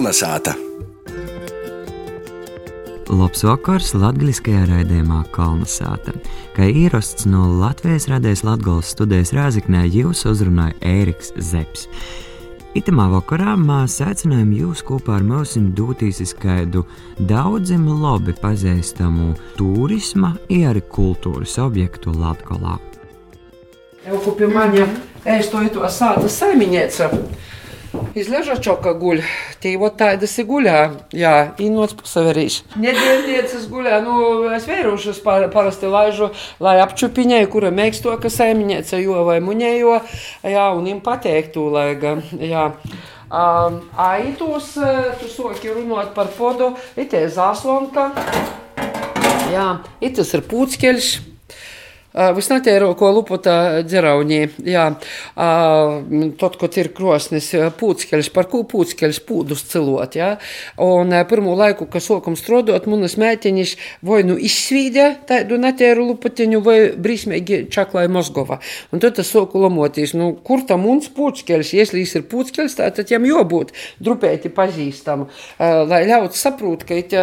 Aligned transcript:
Kolnesāta! 0.00 0.54
Labs 3.12 3.42
vakars 3.44 3.90
latviskajā 3.92 4.62
raidījumā 4.70 5.18
Kalnasāta. 5.34 6.14
Kā 6.56 6.64
ierasts 6.64 7.26
no 7.28 7.42
Latvijas 7.58 8.06
radējas 8.08 8.40
Latvijas 8.48 8.94
studijas 8.94 9.34
Rāziknē, 9.36 9.82
jūs 9.92 10.24
uzrunāja 10.30 10.72
Ēriks 10.88 11.34
Zepsi. 11.36 11.92
Itamā 12.80 13.10
vakarā 13.12 13.58
mēs 13.60 13.98
aicinājām 14.06 14.56
jūs 14.56 14.80
kopā 14.88 15.18
ar 15.18 15.28
mums 15.34 15.52
doties 15.76 16.22
uz 16.24 16.32
kādu 16.32 16.86
daudziem 17.20 17.84
labi 18.00 18.32
pazīstamu 18.40 19.34
turisma, 19.60 20.32
arī 20.48 20.80
kultūras 20.96 21.60
objektu 21.60 22.16
Latvijā. 22.16 22.78
Jau 24.08 24.24
kopā 24.24 24.48
maņa 24.48 24.88
ēstoja 25.36 25.76
to 25.76 25.84
sāta 25.92 26.32
saimiņēca. 26.40 27.12
Iz 28.14 28.28
ležačoka 28.30 28.92
guļ, 28.98 29.20
tī 29.62 29.72
vot 29.78 29.96
tādas 29.98 30.36
ir 30.38 30.46
guļā, 30.46 30.78
jā, 31.16 31.32
īnots 31.62 31.96
pasaverīs. 31.98 32.60
Nedēļnieces 32.78 33.64
guļā, 33.70 34.00
nu, 34.04 34.16
es 34.54 34.66
vērušas 34.70 35.18
par, 35.24 35.46
parasti 35.50 35.90
laižu, 35.90 36.30
lai 36.62 36.76
apčupiņai, 36.84 37.42
kura 37.50 37.72
mēgst 37.74 38.04
to, 38.06 38.14
ka 38.22 38.30
saimiņēca 38.30 39.00
jo 39.02 39.24
vai 39.26 39.40
muņējo, 39.42 39.96
jā, 40.54 40.66
un 40.76 40.86
im 40.90 41.00
pateiktu, 41.06 41.66
lai, 41.74 41.88
jā. 42.38 42.68
Um, 43.30 43.80
aitos, 43.94 44.72
tu 45.18 45.30
soki 45.30 45.70
runāt 45.74 46.14
par 46.14 46.30
podu, 46.34 46.72
itē 46.98 47.24
zāslonka, 47.30 48.10
jā, 49.50 49.66
itas 50.02 50.34
ir 50.38 50.46
pūckeļš. 50.50 51.29
Visnatēroko 52.10 53.06
lupota 53.14 53.84
dzeraunī, 53.86 54.40
jā, 54.66 54.86
tot, 56.40 56.56
ko 56.58 56.68
ir 56.82 56.90
krosnis, 56.96 57.52
pūckeļs, 57.78 58.30
par 58.34 58.48
ko 58.50 58.64
pūckeļs 58.66 59.20
pūdus 59.28 59.62
cilot, 59.70 60.16
jā. 60.18 60.32
Un 60.82 61.14
pirmo 61.30 61.54
laiku, 61.58 61.86
kad 61.90 62.02
sokam 62.02 62.34
strodot, 62.38 62.88
munas 62.90 63.14
mētiņš 63.20 63.76
vai 64.10 64.24
nu 64.26 64.34
izsvīdē 64.34 65.06
tādu 65.30 65.60
natēru 65.62 66.08
lupotiņu, 66.08 66.64
vai 66.66 66.76
brīsmīgi 66.98 67.62
čaklai 67.70 68.08
Mosgova. 68.10 68.58
Un 68.90 69.04
tad 69.06 69.20
tas 69.20 69.30
soku 69.30 69.62
lomotīs, 69.62 70.16
nu, 70.18 70.32
kur 70.42 70.66
tam 70.66 70.82
mums 70.88 71.12
pūckeļs, 71.14 71.74
ieslīs 71.78 72.18
ir 72.18 72.26
pūckeļs, 72.26 72.78
tā 72.82 72.90
tad 72.98 73.14
jām 73.14 73.30
jābūt 73.30 73.70
drupēti 74.02 74.50
pazīstam, 74.50 75.28
lai 75.60 76.04
ļauts 76.10 76.42
saprūt, 76.42 76.88
ka 76.90 76.98
it, 76.98 77.14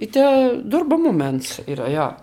it 0.00 0.20
darba 0.64 0.96
moments 0.96 1.58
ir, 1.68 1.84
jā. 1.92 2.14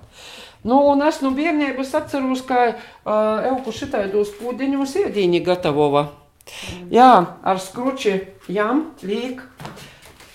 Nu, 0.64 0.82
un 0.92 1.02
es 1.08 1.22
no 1.24 1.30
nu 1.32 1.38
bērnības 1.38 1.94
atceros, 1.96 2.42
ka 2.48 2.64
uh, 2.68 3.48
Euku 3.48 3.72
šitaidos 3.72 4.34
pūdiņos 4.42 4.98
iedīņi 5.06 5.40
gatavova. 5.46 6.10
Mm. 6.50 6.90
Jā, 6.92 7.12
ar 7.48 7.62
skruči 7.64 8.18
jām 8.52 8.90
liek. 9.06 9.46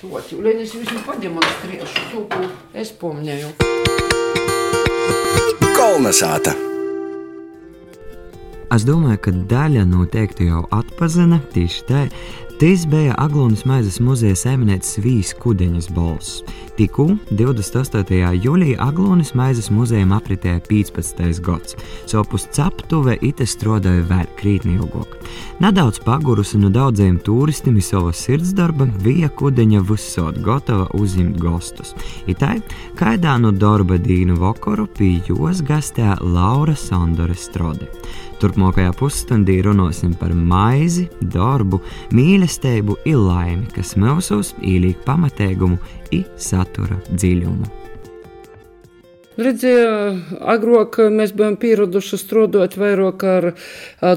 Tot, 0.01 0.33
lai 0.45 0.57
es 0.65 0.73
visam 0.77 1.01
pademonstrēšu, 1.05 2.05
to, 2.13 2.25
ko 2.33 2.49
es 2.77 2.93
pomņēju. 3.01 3.53
Kolnesāta! 5.77 6.55
Es 8.75 8.83
domāju, 8.89 9.21
ka 9.27 9.33
daļa 9.53 9.85
noteikti 9.87 10.49
jau 10.49 10.65
atpazina 10.75 11.39
tieši 11.53 11.85
tā, 11.87 12.07
Tas 12.55 12.85
bija 12.87 13.17
Aglūnas 13.19 13.65
maizes 13.67 13.97
muzeja 13.99 14.37
saimnieks 14.39 14.93
Vīs 15.03 15.33
Kudeņas 15.43 15.89
balss. 15.91 16.45
Tikko 16.79 17.09
28. 17.35 18.15
jūlijā 18.45 18.77
Aglūnas 18.79 19.33
maizes 19.35 19.73
muzejam 19.75 20.13
apritēja 20.15 20.63
15. 20.69 21.41
gads. 21.43 21.75
Sopus 22.07 22.47
captuve 22.55 23.17
ite 23.27 23.43
strādāja 23.51 24.05
vēl 24.07 24.31
krītni 24.39 24.77
ilgāk. 24.79 25.17
Nedaudz 25.65 25.99
pagurusi 26.07 26.61
no 26.63 26.71
daudziem 26.71 27.19
turistiem 27.27 27.81
savas 27.83 28.23
sirdsdarba, 28.23 28.87
Vija 29.03 29.33
Kudeņa 29.35 29.83
visot 29.91 30.39
gatava 30.47 30.87
uzņemt 30.95 31.41
gostus. 31.43 31.91
Itai, 32.31 32.61
kaidā 32.95 33.35
no 33.43 33.51
darba 33.51 33.99
dīnu 33.99 34.39
vakaru 34.39 34.87
pie 34.87 35.17
jos 35.27 35.65
gastē 35.67 36.21
Laura 36.23 36.79
Sandore 36.79 37.35
Strode. 37.35 37.91
Turpmākajā 38.45 38.91
pusstundī 38.99 39.55
runāsim 39.65 40.11
par 40.21 40.35
maizi, 40.37 41.07
darbu, 41.33 41.79
mīlestību, 42.13 42.99
ilaimi, 43.09 43.71
kas 43.73 43.95
mūsos 43.97 44.51
īlīgi 44.61 45.01
pamatīgumu 45.07 45.79
un 46.13 46.27
satura 46.37 46.99
dziļumu. 47.09 47.71
Redziet, 49.35 50.29
agrāk 50.47 51.01
mēs 51.11 51.33
bijām 51.35 51.57
pieraduši 51.59 52.19
strādāt 52.21 52.77
vairāk 52.79 53.25
ar 53.27 53.47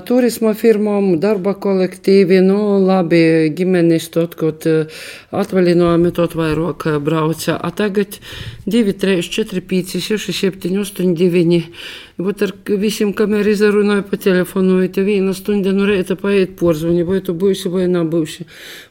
turisma 0.06 0.52
firmām, 0.54 1.16
darba 1.24 1.56
kolektīvi. 1.58 2.38
Nu, 2.46 2.76
labi, 2.84 3.48
ģimenes 3.58 4.12
tot, 4.14 4.36
kaut 4.38 4.68
atvaļinājumi 4.68 6.12
tot 6.20 6.36
vairāk 6.38 6.86
brauca. 7.02 7.56
A 7.58 7.72
tagad 7.72 8.20
2, 8.68 8.94
3, 8.94 9.24
4, 9.40 9.64
5, 9.72 9.98
6, 10.12 10.36
7, 10.44 10.78
8, 10.84 11.16
9. 11.18 11.64
Būt 12.18 12.40
ar 12.42 12.52
visiem, 12.82 13.12
kam 13.14 13.36
ir 13.38 13.46
izrunāju 13.46 14.08
pa 14.10 14.18
telefonu, 14.18 14.80
ja 14.82 15.04
viena 15.06 15.36
stunda 15.38 15.70
no 15.70 15.86
rīta 15.86 16.16
paiet 16.18 16.56
porzvani, 16.58 17.04
vai 17.06 17.20
tu 17.22 17.36
būsi 17.38 17.70
vai 17.70 17.84
nebūsi. 17.94 18.48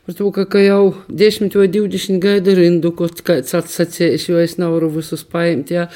Par 0.07 0.15
to, 0.15 0.31
ka, 0.31 0.45
ka 0.53 0.63
jau 0.63 0.95
10 1.11 1.57
vai 1.59 1.67
20 1.67 2.21
gaida 2.23 2.55
rindu, 2.55 2.93
kaut 2.95 3.25
kāds 3.27 3.57
atsacījis, 3.59 4.29
jo 4.31 4.39
es 4.39 4.55
nevaru 4.63 4.93
visus 4.95 5.27
paņemt. 5.27 5.75
Ja. 5.75 5.89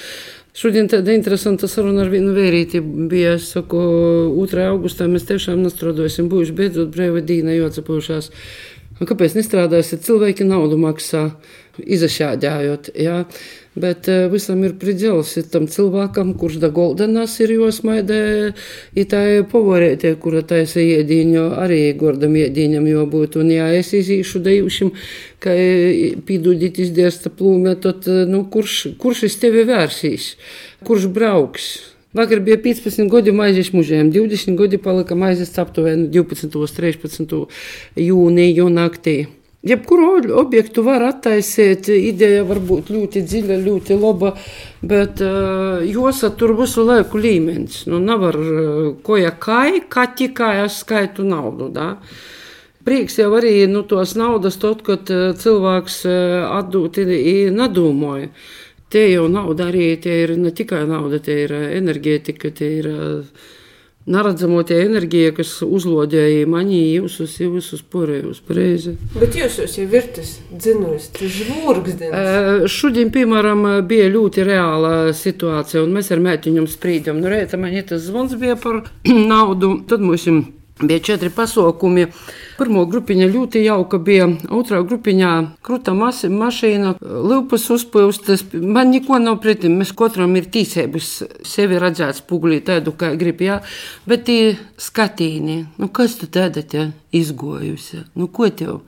Šodien 0.59 0.91
tāda 0.91 1.15
interesanta 1.15 1.71
saruna 1.71 2.03
ar 2.03 2.11
vienu 2.11 2.35
vērīti 2.35 2.83
bija. 2.83 3.37
Es 3.39 3.53
saku, 3.55 3.79
2. 4.35 4.67
augustā 4.73 5.07
mēs 5.07 5.29
tiešām 5.31 5.63
nestrādāsim, 5.63 6.27
būšu 6.33 6.59
beidzot 6.59 6.91
brīva 6.97 7.23
dīna, 7.23 7.55
jo 7.55 7.71
atsapūšās. 7.71 8.33
Un 8.99 9.07
kāpēc 9.07 9.39
nestrādāsiet? 9.39 10.03
Cilvēki 10.03 10.45
naudu 10.51 10.83
maksā, 10.83 11.29
izašādājot. 11.79 12.91
Ja? 12.99 13.23
Bet 13.81 14.09
uh, 14.11 14.27
visam 14.33 14.63
ir 14.67 14.75
pridzels 14.81 15.35
tam 15.53 15.69
cilvēkam, 15.71 16.33
kurš 16.41 16.59
da 16.63 16.71
goldenās 16.75 17.37
ir 17.41 17.55
josmaidē, 17.57 18.21
i 18.95 19.05
tā 19.09 19.23
pavorētie, 19.51 20.15
kura 20.23 20.43
taisa 20.47 20.83
iedīņo, 20.83 21.47
arī 21.63 21.83
gordam 22.01 22.37
iedīņam 22.41 22.89
jo 22.91 23.07
būtu. 23.11 23.45
Un 23.45 23.55
jā, 23.55 23.71
es 23.79 23.93
izīšu 23.97 24.43
dejušim, 24.47 24.93
ka 25.43 25.55
pīdūdīt 26.29 26.83
izdiersta 26.87 27.33
plūme, 27.33 27.77
tad, 27.81 28.09
nu, 28.31 28.45
kurš, 28.53 28.97
kurš 29.01 29.25
es 29.31 29.41
tevi 29.41 29.65
vērsīs, 29.69 30.35
kurš 30.87 31.09
brauks? 31.15 31.73
Vakar 32.13 32.41
bija 32.43 32.59
15 32.59 33.07
gadi 33.11 33.33
maizes 33.33 33.69
mužiem, 33.73 34.09
20 34.11 34.57
gadi 34.59 34.79
palika 34.83 35.15
maizes 35.15 35.53
aptuveni 35.63 36.09
12. 36.11 36.57
un 36.59 36.73
13. 36.77 37.37
jūnija 38.03 38.67
naktī. 38.75 39.21
Jebkuru 39.61 40.33
objektu 40.41 40.81
var 40.87 41.03
attaisīt, 41.05 41.91
ideja 41.93 42.47
var 42.49 42.63
būt 42.65 42.89
ļoti 42.95 43.21
dziļa, 43.29 43.59
ļoti 43.61 43.99
laba, 44.01 44.31
bet 44.81 45.21
uh, 45.21 45.83
jāsatur 45.85 46.55
visu 46.57 46.87
laiku 46.89 47.21
līmenis. 47.21 47.83
Nu, 47.93 47.99
nevar 48.01 48.39
uh, 48.41 48.87
koja 49.05 49.35
kai, 49.37 49.83
kā 49.85 50.07
tikai 50.17 50.63
es 50.63 50.81
skaitu 50.81 51.29
naudu. 51.29 51.69
Da? 51.77 51.91
Prieks 52.89 53.21
jau 53.21 53.29
arī 53.37 53.53
nu, 53.69 53.85
tos 53.85 54.17
naudas, 54.17 54.57
tot, 54.65 54.81
kad 54.87 55.13
uh, 55.13 55.37
cilvēks 55.37 56.01
uh, 56.09 56.49
atdūt, 56.63 57.05
nedomāja. 57.53 58.33
Tie 58.91 59.11
jau 59.13 59.29
nauda 59.29 59.69
arī 59.69 59.93
tie 60.01 60.23
ir 60.25 60.39
ne 60.41 60.57
tikai 60.57 60.87
nauda, 60.89 61.21
tie 61.21 61.43
ir 61.45 61.53
enerģētika, 61.69 62.57
tie 62.57 62.73
ir 62.81 62.89
neredzamo 64.11 64.63
tie 64.67 64.81
enerģija, 64.85 65.33
kas 65.39 65.57
uzlodēja 65.67 66.49
mani 66.51 66.81
jūsus, 66.97 67.37
jūsus 67.43 67.83
porējus 67.93 68.43
pareizi. 68.47 68.97
Bet 69.17 69.39
jūs 69.39 69.59
jau 69.63 69.89
ir 69.89 70.11
tas 70.17 70.37
dzinojis, 70.51 71.11
tas 71.17 71.35
žvurgs. 71.39 71.99
Šodien, 72.71 73.13
piemēram, 73.15 73.67
bija 73.89 74.11
ļoti 74.13 74.47
reāla 74.51 74.95
situācija, 75.17 75.85
un 75.85 75.95
mēs 75.97 76.13
ar 76.15 76.23
mētiņiem 76.25 76.71
sprīdam. 76.71 77.21
Nu, 77.23 77.31
rēta 77.33 77.61
man 77.61 77.77
tas 77.87 78.05
zvons 78.09 78.37
bija 78.41 78.59
par 78.61 78.83
naudu, 79.33 79.79
tad 79.89 80.03
mums 80.05 80.27
bija 80.83 81.01
četri 81.11 81.31
pasaukumi. 81.35 82.07
Pirmā 82.61 82.85
grupiņa 82.93 83.29
ļoti 83.33 83.63
jauka 83.65 83.99
bija, 84.05 84.27
otrā 84.53 84.83
grupiņā 84.85 85.31
krūta 85.65 85.95
masi, 85.97 86.29
mašīna, 86.29 86.95
lupas 87.01 87.65
uzpūstas. 87.73 88.45
Man 88.53 88.93
neko 88.93 89.21
nav 89.23 89.41
pretim, 89.41 89.79
mēs 89.81 89.95
katram 89.97 90.37
ir 90.37 90.51
tīsības 90.53 91.11
sevi 91.49 91.81
redzēt 91.81 92.21
spūgulī 92.21 92.61
tādu, 92.67 92.93
kā 93.01 93.15
grib, 93.21 93.41
jā, 93.47 93.61
bet 94.09 94.27
tie 94.29 94.57
skatīni, 94.77 95.63
nu 95.81 95.89
kas 95.89 96.19
tu 96.21 96.29
tāda 96.29 96.63
te 96.63 96.91
izgojusi, 97.17 98.05
nu 98.21 98.29
ko 98.29 98.53
tev? 98.53 98.83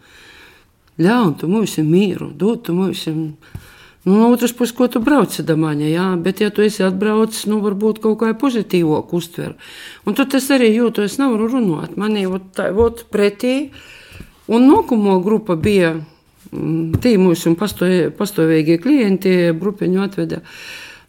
Ļaun 1.02 1.38
tu 1.40 1.48
mums 1.48 1.78
mīru, 1.80 2.28
dod 2.36 2.66
tu 2.66 2.76
mums 2.76 3.06
mīru. 3.08 3.62
Nu, 4.04 4.16
no 4.18 4.30
otras 4.34 4.52
puses, 4.52 4.74
ko 4.74 4.88
tu 4.90 4.98
brauc 4.98 5.34
damaņa, 5.46 5.86
jā, 5.86 6.06
bet 6.18 6.40
ja 6.42 6.50
tu 6.50 6.64
esi 6.66 6.82
atbraucis, 6.82 7.44
nu, 7.46 7.60
varbūt 7.62 8.00
kaut 8.02 8.18
kā 8.18 8.32
pozitīvāk 8.34 9.12
uztver. 9.14 9.52
Un 10.02 10.16
tu 10.18 10.26
tas 10.26 10.48
arī 10.50 10.72
jūtu, 10.74 11.04
es 11.06 11.20
nevaru 11.20 11.46
runāt. 11.52 11.94
Manī 11.94 12.24
ot, 12.26 12.48
tā, 12.56 12.72
ot 12.74 13.04
pretī. 13.14 13.70
Un 14.50 14.66
nākamo 14.66 15.20
grupa 15.22 15.54
bija 15.54 15.94
mm, 15.94 16.98
tie 17.04 17.14
mūsu 17.22 17.54
pastāvīgie 17.54 18.80
klienti, 18.82 19.36
grupiņu 19.60 20.02
atveda. 20.02 20.42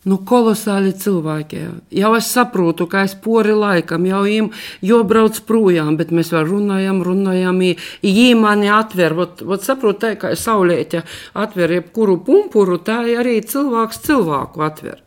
Nu, 0.04 0.18
kolosāli 0.28 0.92
cilvēki. 1.00 1.62
Jau 1.96 2.10
es 2.18 2.28
saprotu, 2.36 2.90
ka 2.92 3.06
es 3.08 3.14
pori 3.16 3.54
laikam, 3.56 4.04
jau 4.04 4.24
viņam 4.26 4.50
jābrauc 4.84 5.40
projām, 5.48 5.96
bet 6.00 6.12
mēs 6.12 6.34
vēl 6.34 6.50
runājam, 6.50 7.00
runājam. 7.08 7.62
Viņi 8.04 8.34
mani 8.36 8.68
atver, 8.74 9.16
ot, 9.24 9.46
ot 9.48 9.64
saprotu, 9.64 10.02
tā 10.04 10.12
kā 10.20 10.34
saulēķa 10.36 11.06
atver 11.46 11.78
jebkuru 11.78 12.18
pumpuru, 12.28 12.82
tā 12.84 13.00
arī 13.16 13.40
cilvēks 13.48 14.04
cilvēku 14.04 14.68
atver. 14.68 15.00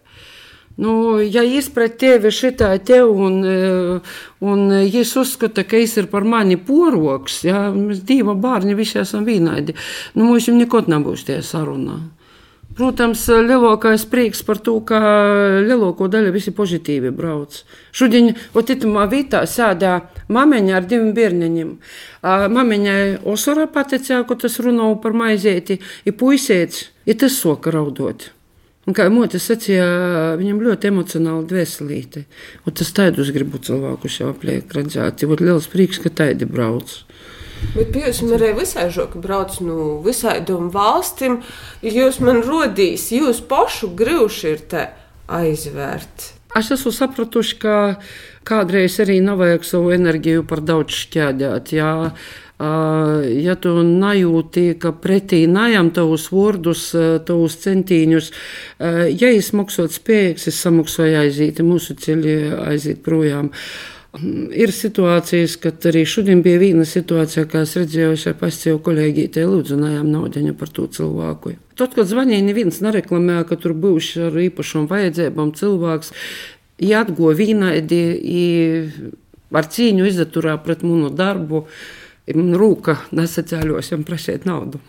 Nu, 0.80 1.16
ja 1.20 1.40
izprat 1.44 1.94
tevi 2.00 2.32
šitā 2.32 2.74
te 2.84 2.98
un, 3.04 3.38
un 4.44 4.64
es 4.76 5.14
uzskatu, 5.16 5.64
ka 5.64 5.78
es 5.80 5.96
ir 5.96 6.08
par 6.12 6.24
mani 6.28 6.58
poroks, 6.60 7.42
ja 7.48 7.66
mēs 7.72 8.02
divi 8.04 8.36
bērni 8.36 8.76
visi 8.76 9.00
esam 9.00 9.24
vienādi, 9.28 9.76
nu, 10.16 10.26
mums 10.28 10.48
jau 10.48 10.56
nekot 10.56 10.88
nebūs 10.92 11.24
tie 11.28 11.40
sarunā. 11.44 11.96
Protams, 12.76 13.22
lielākais 13.32 14.02
prieks 14.12 14.42
par 14.44 14.58
to, 14.60 14.74
ka 14.84 14.98
lielāko 15.64 16.10
daļu 16.12 16.34
visi 16.34 16.52
pozitīvi 16.52 17.08
brauc. 17.16 17.62
Šodien, 17.96 18.34
otitumā 18.52 19.06
vietā 19.08 19.40
sēdā 19.48 19.94
mamiņa 20.28 20.76
ar 20.76 20.88
diviem 20.90 21.14
bērniņiem. 21.16 21.70
Mamiņai 22.52 23.00
osura 23.32 23.64
paticēja, 23.72 24.26
ka 24.28 24.36
tas 24.44 24.60
runā 24.60 24.90
par 25.00 25.16
maizēti, 25.16 25.78
ir 26.04 26.18
puisēts, 26.20 26.90
ir 27.08 27.16
tas 27.24 27.40
soka 27.40 27.72
raudot. 27.72 28.28
Un 28.86 28.94
kā 28.94 29.08
Motis 29.10 29.48
sacīja, 29.48 29.86
viņam 30.38 30.60
ļoti 30.62 30.92
emocionāli 30.92 31.48
dvēselīte. 31.50 32.26
Un 32.68 32.76
tas 32.76 32.92
taidus 32.94 33.32
gribu 33.34 33.58
cilvēku 33.58 34.12
jau 34.12 34.28
apliek 34.30 34.68
redzēt. 34.76 35.24
Ir 35.24 35.42
liels 35.42 35.66
prieks, 35.72 35.98
ka 36.04 36.12
taidi 36.12 36.46
brauc. 36.46 36.92
Bet 37.76 37.96
man 38.22 38.36
arī 38.36 38.52
visai 38.56 38.86
žoki 38.92 39.20
brauc 39.20 39.58
no 39.60 39.66
nu, 39.74 39.88
visādām 40.04 40.70
valstīm. 40.72 41.40
Jūs 41.84 42.20
man 42.24 42.40
rodīs, 42.46 43.10
jūs 43.12 43.42
pašu 43.48 43.92
grūši 43.96 44.48
ir 44.52 44.64
te 44.70 44.86
aizvērt. 45.28 46.32
Es 46.56 46.70
esmu 46.72 46.92
sapratuši, 46.94 47.58
ka 47.60 47.76
kādreiz 48.48 48.96
arī 49.04 49.18
nav 49.24 49.42
vajag 49.42 49.66
savu 49.68 49.92
enerģiju 49.96 50.46
par 50.48 50.62
daudz 50.64 50.96
šķēdēt. 51.02 51.72
Jā. 51.76 51.92
Ja 52.56 53.54
tu 53.60 53.72
nejūti, 53.84 54.78
ka 54.80 54.94
pretī 54.96 55.42
najam 55.44 55.90
tavus 55.92 56.30
vārdus, 56.32 56.86
tavus 57.28 57.58
centīņus, 57.60 58.30
ja 58.80 59.28
es 59.28 59.50
maksātu 59.52 59.98
spējīgs, 59.98 60.46
es 60.48 60.62
samaksāju 60.64 61.18
aiziet, 61.20 61.60
mūsu 61.60 61.98
ceļi 62.00 62.38
aiziet 62.70 63.04
projām. 63.04 63.52
Uh, 63.52 63.95
Ir 64.16 64.72
situācijas, 64.72 65.58
kad 65.60 65.84
arī 65.90 66.06
šodien 66.08 66.40
bija 66.44 66.60
viena 66.62 66.86
situācija, 66.88 67.44
kā 67.50 67.64
es 67.66 67.74
redzēju, 67.76 68.16
ar 68.30 68.36
pasīvu 68.40 68.80
kolēģi, 68.86 69.26
te 69.34 69.44
lūdzu, 69.44 69.76
nājām 69.80 70.08
naudiņu 70.12 70.54
par 70.56 70.70
to 70.72 70.86
cilvēku. 70.96 71.52
Tad, 71.76 71.92
kad 71.98 72.08
zvanīja, 72.08 72.44
neviens 72.46 72.80
nereklamēja, 72.84 73.44
ka 73.50 73.58
tur 73.60 73.74
būs 73.76 74.14
ar 74.28 74.38
īpašām 74.46 74.88
vajadzībām 74.88 75.52
cilvēks, 75.58 76.14
jāatgo 76.80 77.34
vīnaidi, 77.36 78.02
ar 79.52 79.70
cīņu 79.76 80.08
izturā 80.08 80.56
pret 80.64 80.84
munu 80.86 81.12
darbu, 81.12 81.66
rūka 82.26 83.00
nesacēļos 83.16 83.92
un 83.98 84.06
prasīt 84.08 84.48
naudu. 84.48 84.80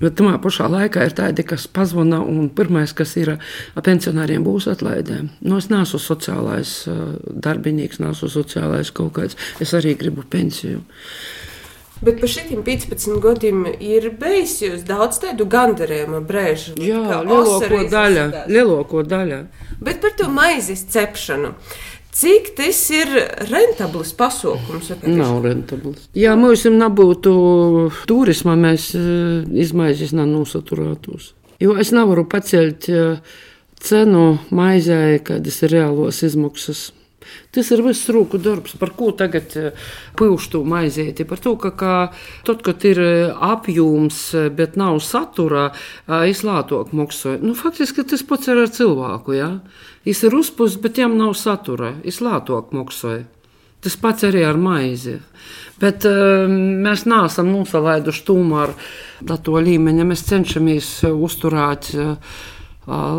Bet 0.00 0.16
tamā 0.18 0.34
pašā 0.42 0.66
laikā 0.70 1.06
ir 1.06 1.14
tādi, 1.16 1.44
kas 1.46 1.68
pazvana, 1.70 2.18
un 2.20 2.48
pirmais, 2.50 2.92
kas 2.96 3.14
ir 3.20 3.36
pensionāriem, 3.76 4.44
būs 4.46 4.66
atlaidē. 4.72 5.22
Nu, 5.46 5.60
es 5.62 5.70
neesmu 5.70 6.00
sociālais 6.02 6.74
darbinieks, 7.46 8.02
neesmu 8.02 8.30
sociālais 8.32 8.90
kaut 8.94 9.14
kāds. 9.20 9.38
Es 9.62 9.74
arī 9.76 9.94
gribu 9.98 10.26
pensiju. 10.26 10.82
Bet 12.04 12.18
par 12.20 12.28
šiem 12.28 12.60
15 12.66 13.20
gadiem 13.22 13.62
ir 13.80 14.10
bijis 14.20 14.58
jūs 14.60 14.82
daudz 14.84 15.20
tādu 15.22 15.46
gandarījumu 15.48 16.20
brēžu. 16.26 16.74
Jā, 16.82 17.22
lielāko 17.24 17.84
daļu, 17.88 18.24
lielāko 18.50 19.04
daļu. 19.08 19.38
Bet 19.84 20.02
par 20.02 20.12
to 20.18 20.28
maizes 20.32 20.84
cepšanu. 20.92 21.54
Cik 22.14 22.52
tas 22.54 22.78
ir 22.94 23.10
rentabls 23.50 24.12
pasākums? 24.14 24.92
Nav 25.02 25.40
rentabls. 25.42 26.06
Ja 26.14 26.36
mums 26.38 26.62
nebūtu 26.70 27.32
turisma, 28.06 28.54
mēs 28.58 28.92
eh, 28.94 29.42
izmaizes 29.64 30.14
nenosaturētos. 30.14 31.32
Jo 31.62 31.74
es 31.82 31.90
nevaru 31.94 32.26
pacelt 32.30 32.86
eh, 32.86 33.18
cenu 33.82 34.36
maizē, 34.54 35.18
kādas 35.26 35.58
ir 35.66 35.74
reālos 35.74 36.22
izmaksas. 36.26 36.92
Tas 37.54 37.70
ir 37.70 37.84
viss 37.86 38.08
rūku 38.10 38.40
darbs, 38.42 38.74
par 38.80 38.90
ko 38.98 39.12
tagad 39.14 39.52
pūštu 40.18 40.64
maizīti. 40.66 41.26
Par 41.28 41.42
to, 41.42 41.54
ka 41.60 41.70
kā, 41.78 41.96
tad, 42.46 42.64
kad 42.66 42.82
ir 42.88 43.00
apjoms, 43.32 44.20
bet 44.56 44.74
nav 44.80 44.98
satura, 45.04 45.68
izlātok 46.26 46.90
maksāju. 46.96 47.44
Nu, 47.46 47.54
faktiski 47.58 48.02
tas 48.10 48.26
pats 48.26 48.50
ir 48.50 48.64
ar 48.64 48.72
cilvēku. 48.74 49.36
Ja? 49.38 49.52
Viņš 50.04 50.24
ir 50.26 50.36
uzpūsts, 50.40 50.82
bet 50.82 50.98
viņam 50.98 51.14
nav 51.20 51.38
satura. 51.38 51.94
Viņš 52.02 52.20
lātok 52.26 52.74
maksāja. 52.76 53.24
Tas 53.84 53.98
pats 54.00 54.24
arī 54.24 54.40
ar 54.48 54.56
maizi. 54.56 55.18
Bet 55.80 56.06
uh, 56.08 56.46
mēs 56.48 57.04
neesam 57.10 57.50
nosalaiduši 57.52 58.22
tomēr 58.24 58.72
to 59.44 59.58
līmeni. 59.60 60.06
Mēs 60.08 60.24
cenšamies 60.30 60.88
uzturēt, 61.10 61.90
uh, 61.98 62.40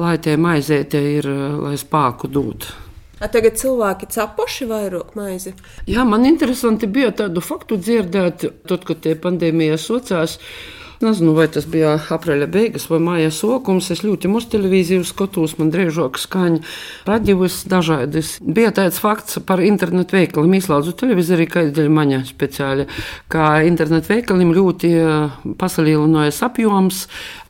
lai 0.01 0.15
tie 0.21 0.33
maizētie 0.41 1.03
ir, 1.19 1.29
lai 1.62 1.75
spēku 1.77 2.31
dot. 2.33 2.71
A 3.23 3.29
tagad 3.31 3.59
cilvēki 3.59 4.09
cepuši 4.12 4.67
vairāk 4.67 5.13
maizi? 5.15 5.56
Jā, 5.88 6.03
man 6.07 6.27
interesanti 6.27 6.89
bija 6.91 7.13
tādu 7.23 7.44
faktu 7.44 7.79
dzirdēt, 7.79 8.47
tad, 8.67 8.88
kad 8.88 9.03
tie 9.06 9.15
pandēmijas 9.19 9.88
socās. 9.88 10.39
Nezinu, 11.03 11.33
vai 11.35 11.50
tas 11.51 11.65
bija 11.67 11.97
aprīļa 12.15 12.45
beigas 12.47 12.85
vai 12.88 13.01
māja 13.03 13.31
sākums. 13.35 13.89
Es 13.91 14.01
ļoti 14.06 14.29
maz 14.31 14.47
televīziju 14.51 15.03
skatos, 15.07 15.57
man 15.59 15.71
drēžāk 15.73 16.19
skaņa, 16.21 16.62
radījus 17.09 17.57
dažādas. 17.71 18.38
Bija 18.39 18.71
tāds 18.75 19.01
fakts 19.03 19.41
par 19.47 19.63
internetu 19.63 20.15
veikaliem. 20.15 20.56
Izslēdzu 20.56 20.95
televizori, 21.01 21.50
kā 21.51 21.65
dēļ 21.75 21.91
maņa 21.91 22.21
speciāli, 22.29 22.88
ka 23.31 23.57
internetu 23.67 24.13
veikaliem 24.13 24.56
ļoti 24.56 24.94
eh, 25.01 25.41
pasalielinājas 25.59 26.39
apjoms, 26.47 27.03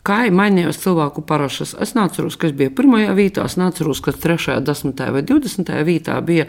kā 0.06 0.30
mainījās 0.34 0.78
cilvēku 0.84 1.22
parašas. 1.28 1.76
Es 1.82 1.94
neatceros, 1.98 2.36
kas 2.42 2.52
bija 2.58 2.70
pirmajā 2.76 3.12
vietā, 3.18 3.42
es 3.50 3.56
neatceros, 3.60 4.00
kas 4.06 4.16
3., 4.24 4.38
10. 4.66 5.12
vai 5.16 5.24
20. 5.26 5.84
vietā 5.88 6.16
bija, 6.26 6.46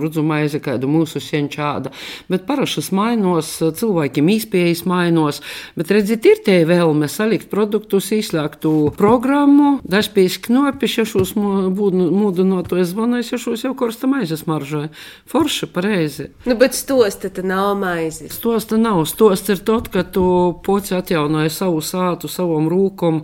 rudzu 0.00 0.22
maize, 0.24 0.56
kāda 0.64 0.88
mūsu 0.88 1.20
sienčāda, 1.20 1.92
bet 2.32 2.46
parašas 2.48 2.88
mainos, 2.96 3.50
cilvēkiem 3.60 4.30
īspējas 4.32 4.86
mainos, 4.88 5.42
bet 5.76 5.92
redziet, 5.92 6.24
ir 6.24 6.40
tie 6.46 6.62
vēlme 6.68 7.10
salikt 7.12 7.50
produktus, 7.52 8.08
izslēgtu 8.16 8.94
programmu, 8.96 9.74
dažpēc 9.84 10.38
knopi 10.46 10.88
šešos 10.88 11.34
mūdinoto 11.36 12.80
zvanu, 12.88 13.20
es 13.20 13.28
šešos 13.34 13.66
jau 13.66 13.74
korsta 13.76 14.08
maizes 14.08 14.46
maržoju. 14.48 14.88
Forša 15.28 15.68
pareizi. 15.74 16.30
Nu, 16.48 16.56
bet 16.56 16.72
stosta 16.72 17.28
te 17.28 17.44
nav 17.44 17.74
maizes. 17.82 18.32
Stosta 18.32 18.80
nav, 18.80 19.02
stosta 19.12 19.58
ir 19.58 19.60
tot, 19.60 19.92
ka 19.92 20.06
tu 20.08 20.24
poci 20.64 20.96
atjaunoji 20.96 21.52
savu 21.52 21.84
sātu, 21.88 22.28
savam 22.30 22.68
rūkom, 22.70 23.22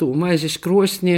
tu 0.00 0.10
maizes 0.18 0.56
krosni 0.62 1.16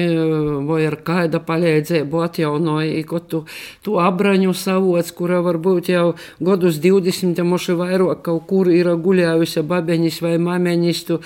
vai 0.66 0.82
ar 0.88 0.98
kāda 1.06 1.40
palīdzība 1.44 2.24
atjaunoja, 2.26 3.04
ko 3.08 3.20
tu, 3.20 3.42
tu 3.84 3.98
abraņu 4.02 4.54
savots, 4.56 5.12
kura 5.16 5.42
varbūt 5.44 5.92
jau 5.92 6.06
gadus 6.40 6.80
20, 6.82 7.42
moši 7.46 7.76
vairāk 7.78 8.24
kaut 8.26 8.46
kur 8.50 8.70
ir 8.72 8.90
guļējusi 9.04 9.64
babeņas 9.68 10.20
vai 10.24 10.34
mameņas, 10.42 11.04
tu 11.08 11.20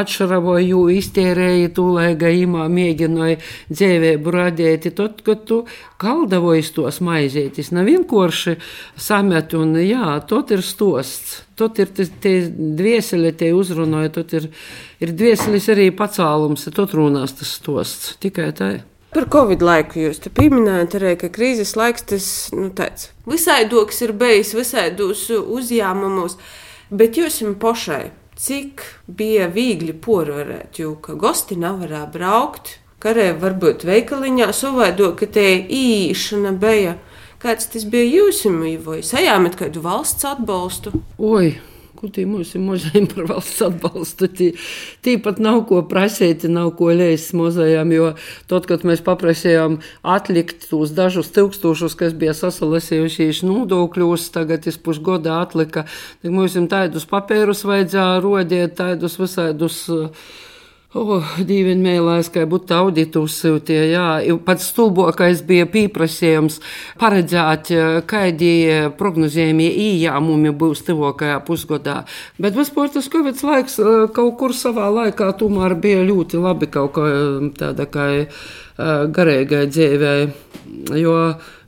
atšaravoju, 0.00 0.82
iztērēji 0.96 1.72
tu, 1.76 1.90
lai 1.96 2.12
gaimā 2.18 2.68
mēģināja 2.70 3.40
dzēvēbu 3.70 4.36
radīt, 4.36 4.90
tad, 4.96 5.22
kad 5.26 5.46
tu 5.48 5.64
kaldavojas 6.00 6.72
tos 6.76 7.00
maizētis, 7.04 7.72
nav 7.76 7.88
vienkārši 7.90 8.56
samet 9.00 9.54
un 9.58 9.76
jā, 9.84 10.16
tot 10.28 10.52
ir 10.54 10.64
stosts. 10.64 11.40
Tot 11.60 11.76
ir 11.82 11.90
tie 11.92 12.38
dvieseli, 12.48 13.34
tie 13.36 13.50
uzrunāja, 13.52 14.14
tot 14.14 14.32
ir, 14.38 14.48
ir 15.04 15.12
dvieselis 15.12 15.68
arī 15.72 15.90
pacēlums, 15.92 16.70
tot 16.72 16.96
runās 16.96 17.36
tas 17.36 17.52
stosts. 17.60 18.14
Tikai 18.22 18.48
tā. 18.56 18.70
Par 19.10 19.26
Covid 19.26 19.60
laiku 19.66 19.98
jūs 20.04 20.22
te 20.22 20.30
pieminējāt 20.30 20.96
arī, 20.96 21.12
ka 21.18 21.28
krīzes 21.34 21.74
laiks 21.76 22.06
tas 22.12 22.26
nu, 22.54 22.68
tāds 22.70 23.10
visaidoks 23.28 24.00
ir 24.06 24.14
bijis, 24.16 24.54
visaidos 24.54 25.24
uzņēmumos, 25.34 26.36
bet 26.94 27.18
jūs 27.18 27.40
jums 27.42 27.58
pašai, 27.60 28.04
cik 28.40 28.84
bija 29.10 29.50
viegli 29.50 29.92
porvarēt, 29.92 30.78
jo 30.78 30.94
gosti 31.02 31.58
nevarēja 31.58 32.06
braukt, 32.14 32.76
ka 33.00 33.14
arī 33.14 33.30
varbūt 33.40 33.86
veikaliņā 33.88 34.50
savaido, 34.56 35.14
ka 35.16 35.28
te 35.32 35.46
īšana 35.72 36.52
bija. 36.60 36.98
Kāds 37.40 37.70
tas 37.72 37.86
bija 37.88 38.04
jūsim, 38.04 38.60
vai 38.84 39.00
sajāmat 39.06 39.56
kādu 39.56 39.80
valsts 39.80 40.26
atbalstu? 40.28 40.92
Oi, 41.16 41.54
tī 42.12 42.26
mums 42.28 42.50
ir 42.52 42.60
muzejiem 42.60 43.06
par 43.08 43.30
valsts 43.30 43.62
atbalstu? 43.64 44.28
Tī, 44.36 44.48
tīpat 45.06 45.40
nav 45.40 45.62
ko 45.70 45.78
prasīt, 45.88 46.44
nav 46.52 46.74
ko 46.76 46.90
lēst 46.92 47.32
muzejām, 47.40 47.94
jo 47.96 48.10
tad, 48.52 48.68
kad 48.68 48.84
mēs 48.84 49.00
paprasījām 49.06 49.78
atlikt 50.04 50.68
tos 50.68 50.92
dažus 50.92 51.32
tūkstošus, 51.32 51.96
kas 51.96 52.12
bija 52.20 52.36
sasalasījušies 52.36 53.40
nodokļos, 53.48 54.28
tagad 54.36 54.68
es 54.68 54.76
pusgodā 54.76 55.40
atlika, 55.40 55.86
tad 56.20 56.36
mums 56.36 56.60
tādus 56.68 57.08
papērus 57.08 57.64
vajadzēja 57.64 58.20
rodēt, 58.20 58.76
tādus 58.84 59.16
visādus. 59.24 59.82
Uh, 59.88 60.30
Oh, 60.90 61.22
Dīvaini 61.46 61.84
mēlēs, 61.84 62.32
ka 62.34 62.42
būtu 62.50 62.74
auditus 62.74 63.36
tie, 63.62 63.76
jā. 63.92 64.06
Pats 64.42 64.72
stulbokais 64.72 65.44
bija 65.46 65.68
pieprasījums 65.70 66.56
paredzēt, 66.98 67.70
kādi 68.10 68.50
prognozējumi 68.98 69.68
ījāmumi 69.84 70.50
būs 70.50 70.82
tuvākajā 70.88 71.38
pusgadā. 71.46 72.00
Bet 72.42 72.58
vispār 72.58 72.90
tas 72.90 73.06
Covid 73.06 73.38
laiks 73.38 73.78
kaut 74.18 74.34
kur 74.42 74.50
savā 74.50 74.90
laikā 74.96 75.30
tomēr 75.38 75.78
bija 75.78 76.02
ļoti 76.10 76.42
labi 76.42 76.66
kaut 76.74 76.96
kā 76.98 77.06
tāda 77.62 77.86
kā 77.86 78.10
garīgai 79.14 79.68
dzīvē, 79.70 80.14
jo 80.98 81.18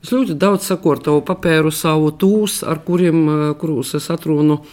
es 0.02 0.11
ļoti 0.11 0.35
daudz 0.35 0.67
sakortoju 0.67 1.23
papēru 1.31 1.71
savu 1.71 2.11
tūs, 2.11 2.64
ar 2.67 2.83
kuriem, 2.83 3.55
kurus 3.55 3.95
es 4.02 4.11
atrunu 4.11 4.64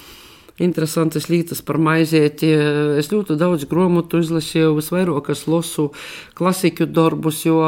interesantas 0.60 1.30
lietas 1.32 1.62
par 1.66 1.80
maizieti. 1.82 2.52
Es 3.00 3.12
ļoti 3.12 3.38
daudz 3.40 3.66
grāmatu 3.70 4.22
izlasīju, 4.24 4.76
visvairāk 4.78 5.32
es 5.34 5.46
lasu 5.50 5.90
klasiku 6.38 6.88
darbus, 6.90 7.44
jo 7.48 7.60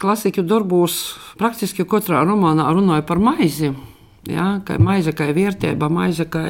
klasiku 0.00 0.44
darbos 0.46 1.00
praktiski 1.40 1.86
katrā 1.88 2.24
romānā 2.26 2.70
runāja 2.74 3.06
par 3.06 3.22
maizi. 3.22 3.74
Ja, 4.28 4.58
kā 4.66 4.76
maize, 4.76 5.14
kā 5.16 5.30
vērtība, 5.32 5.88
maize, 5.88 6.26
kā 6.28 6.44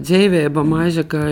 dzīvība, 0.00 0.64
maize, 0.66 1.04
kā 1.08 1.22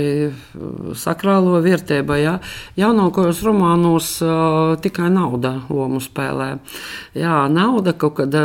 sakrālo 0.98 1.58
vērtība. 1.64 2.18
Ja. 2.20 2.34
Jaunākajos 2.78 3.40
romānos 3.46 4.10
tikai 4.84 5.08
nauda 5.12 5.54
lomu 5.72 6.00
spēlē. 6.02 6.50
Jā, 7.18 7.46
nauda 7.52 7.94
kaut 7.98 8.18
kāda 8.20 8.42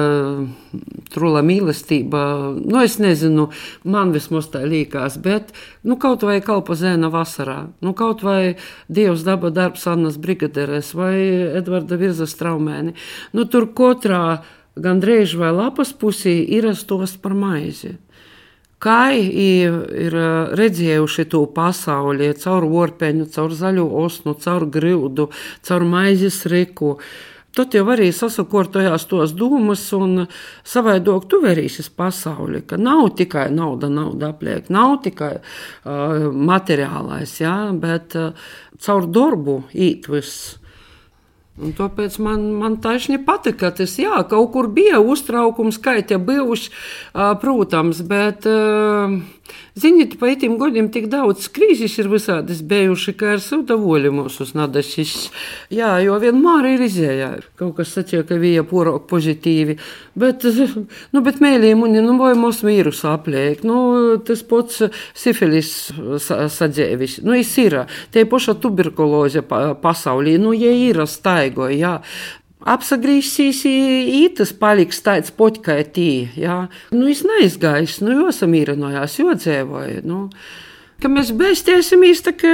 trula 1.13 1.43
mīlestība. 1.45 2.23
Nu, 2.57 2.79
es 2.81 2.97
nezinu, 3.01 3.49
man 3.85 4.13
vismaz 4.15 4.49
tā 4.53 4.63
līkās, 4.65 5.19
bet 5.23 5.53
nu, 5.85 5.97
kaut 6.01 6.25
vai 6.25 6.39
kalpa 6.45 6.77
zēna 6.79 7.11
vasarā, 7.13 7.59
nu, 7.83 7.93
kaut 7.97 8.25
vai 8.25 8.55
Dievs 8.93 9.25
daba 9.27 9.51
darbs 9.53 9.85
Annas 9.89 10.17
Brigaderes 10.21 10.93
vai 10.97 11.15
Edvarda 11.59 11.99
Virza 11.99 12.27
Straumēni. 12.29 12.95
Nu, 13.33 13.45
tur 13.45 13.69
katrā 13.77 14.41
gandrīz 14.79 15.35
vai 15.37 15.51
lapas 15.53 15.93
pusī 15.93 16.39
ir 16.49 16.71
stos 16.77 17.17
par 17.21 17.37
maizi. 17.37 17.97
Kā 18.83 19.13
ir 19.15 20.15
redzējuši 20.59 21.27
to 21.31 21.45
pasauli 21.55 22.33
caur 22.41 22.65
orpeņu, 22.67 23.29
caur 23.31 23.53
zaļo 23.55 23.85
osnu, 24.03 24.33
caur 24.43 24.65
grūdu, 24.67 25.29
caur 25.63 25.85
maizes 25.87 26.41
riku. 26.51 26.97
Tad 27.53 27.75
jau 27.77 27.83
arī 27.93 28.07
sasakortojās 28.09 29.05
tos 29.05 29.35
dūmus 29.37 29.85
un 29.93 30.23
savaidok 30.65 31.27
tu 31.29 31.37
verīsies 31.43 31.91
pasauli, 31.93 32.63
ka 32.65 32.79
nav 32.81 33.11
tikai 33.19 33.45
nauda, 33.53 33.91
nauda 33.93 34.31
apliek, 34.33 34.71
nav 34.73 34.97
tikai 35.05 35.35
uh, 35.37 36.31
materiālais, 36.33 37.35
jā, 37.43 37.55
bet 37.77 38.17
uh, 38.17 38.33
caur 38.81 39.05
darbu 39.05 39.59
īt 39.69 40.09
viss. 40.09 40.57
Un 41.61 41.69
tāpēc 41.77 42.15
man, 42.25 42.47
man 42.57 42.79
taisni 42.81 43.19
patika, 43.21 43.67
ka 43.67 43.75
tas 43.77 43.93
jā, 44.01 44.23
kaut 44.29 44.49
kur 44.55 44.71
bija 44.73 44.97
uztraukums, 44.97 45.77
kā 45.77 45.99
tie 46.01 46.17
bijuši, 46.17 46.73
protams, 47.43 48.01
bet. 48.09 48.49
Ziniet, 49.75 50.19
pa 50.21 50.29
itim 50.29 50.53
godiem 50.61 50.85
tik 50.93 51.07
daudz 51.09 51.47
krīzes 51.53 51.95
ir 51.97 52.07
visādas 52.11 52.59
bijuši, 52.69 53.13
ka 53.17 53.31
ar 53.33 53.41
savta 53.41 53.73
voļu 53.81 54.11
mūsu 54.13 54.45
nadašis. 54.53 55.13
Jā, 55.73 55.95
jo 56.05 56.19
vienmēr 56.21 56.67
ir 56.75 56.83
izējā. 56.85 57.29
Kaut 57.57 57.73
kas 57.79 57.95
sacīja, 57.97 58.21
ka 58.29 58.37
bija 58.41 58.61
porok 58.69 59.07
pozitīvi, 59.09 59.75
bet, 60.19 60.45
nu, 61.13 61.23
bet 61.25 61.41
mēlī 61.41 61.73
muni, 61.77 62.03
nu, 62.05 62.15
vai 62.21 62.35
mūs 62.37 62.61
vīrusu 62.65 63.09
apliek, 63.09 63.65
nu, 63.65 63.79
tas 64.25 64.45
pats 64.45 64.85
sifilis 65.17 65.73
sadzēvis, 66.21 67.19
nu, 67.25 67.33
ir, 67.41 67.79
tie 68.13 68.27
poša 68.29 68.55
tuberkuloze 68.61 69.41
pasaulī, 69.81 70.37
nu, 70.41 70.53
ja 70.53 70.69
ir 70.69 71.01
staigo, 71.43 71.67
jā, 71.71 71.99
apsagrīzīs, 72.63 73.63
ītas 74.23 74.53
paliks 74.55 75.01
tāds 75.03 75.33
poķkai 75.35 75.81
tī. 75.93 76.11
Ja? 76.39 76.67
Nu, 76.91 77.09
es 77.11 77.23
neizgāju, 77.27 77.89
nu, 78.05 78.19
jo 78.21 78.35
samīrinojās, 78.35 79.19
jo 79.19 79.35
dzēvoju. 79.35 80.05
Nu. 80.07 80.29
Ka 81.03 81.09
mēs 81.11 81.33
beztiesimies, 81.35 82.21
tā 82.23 82.31
kā 82.37 82.51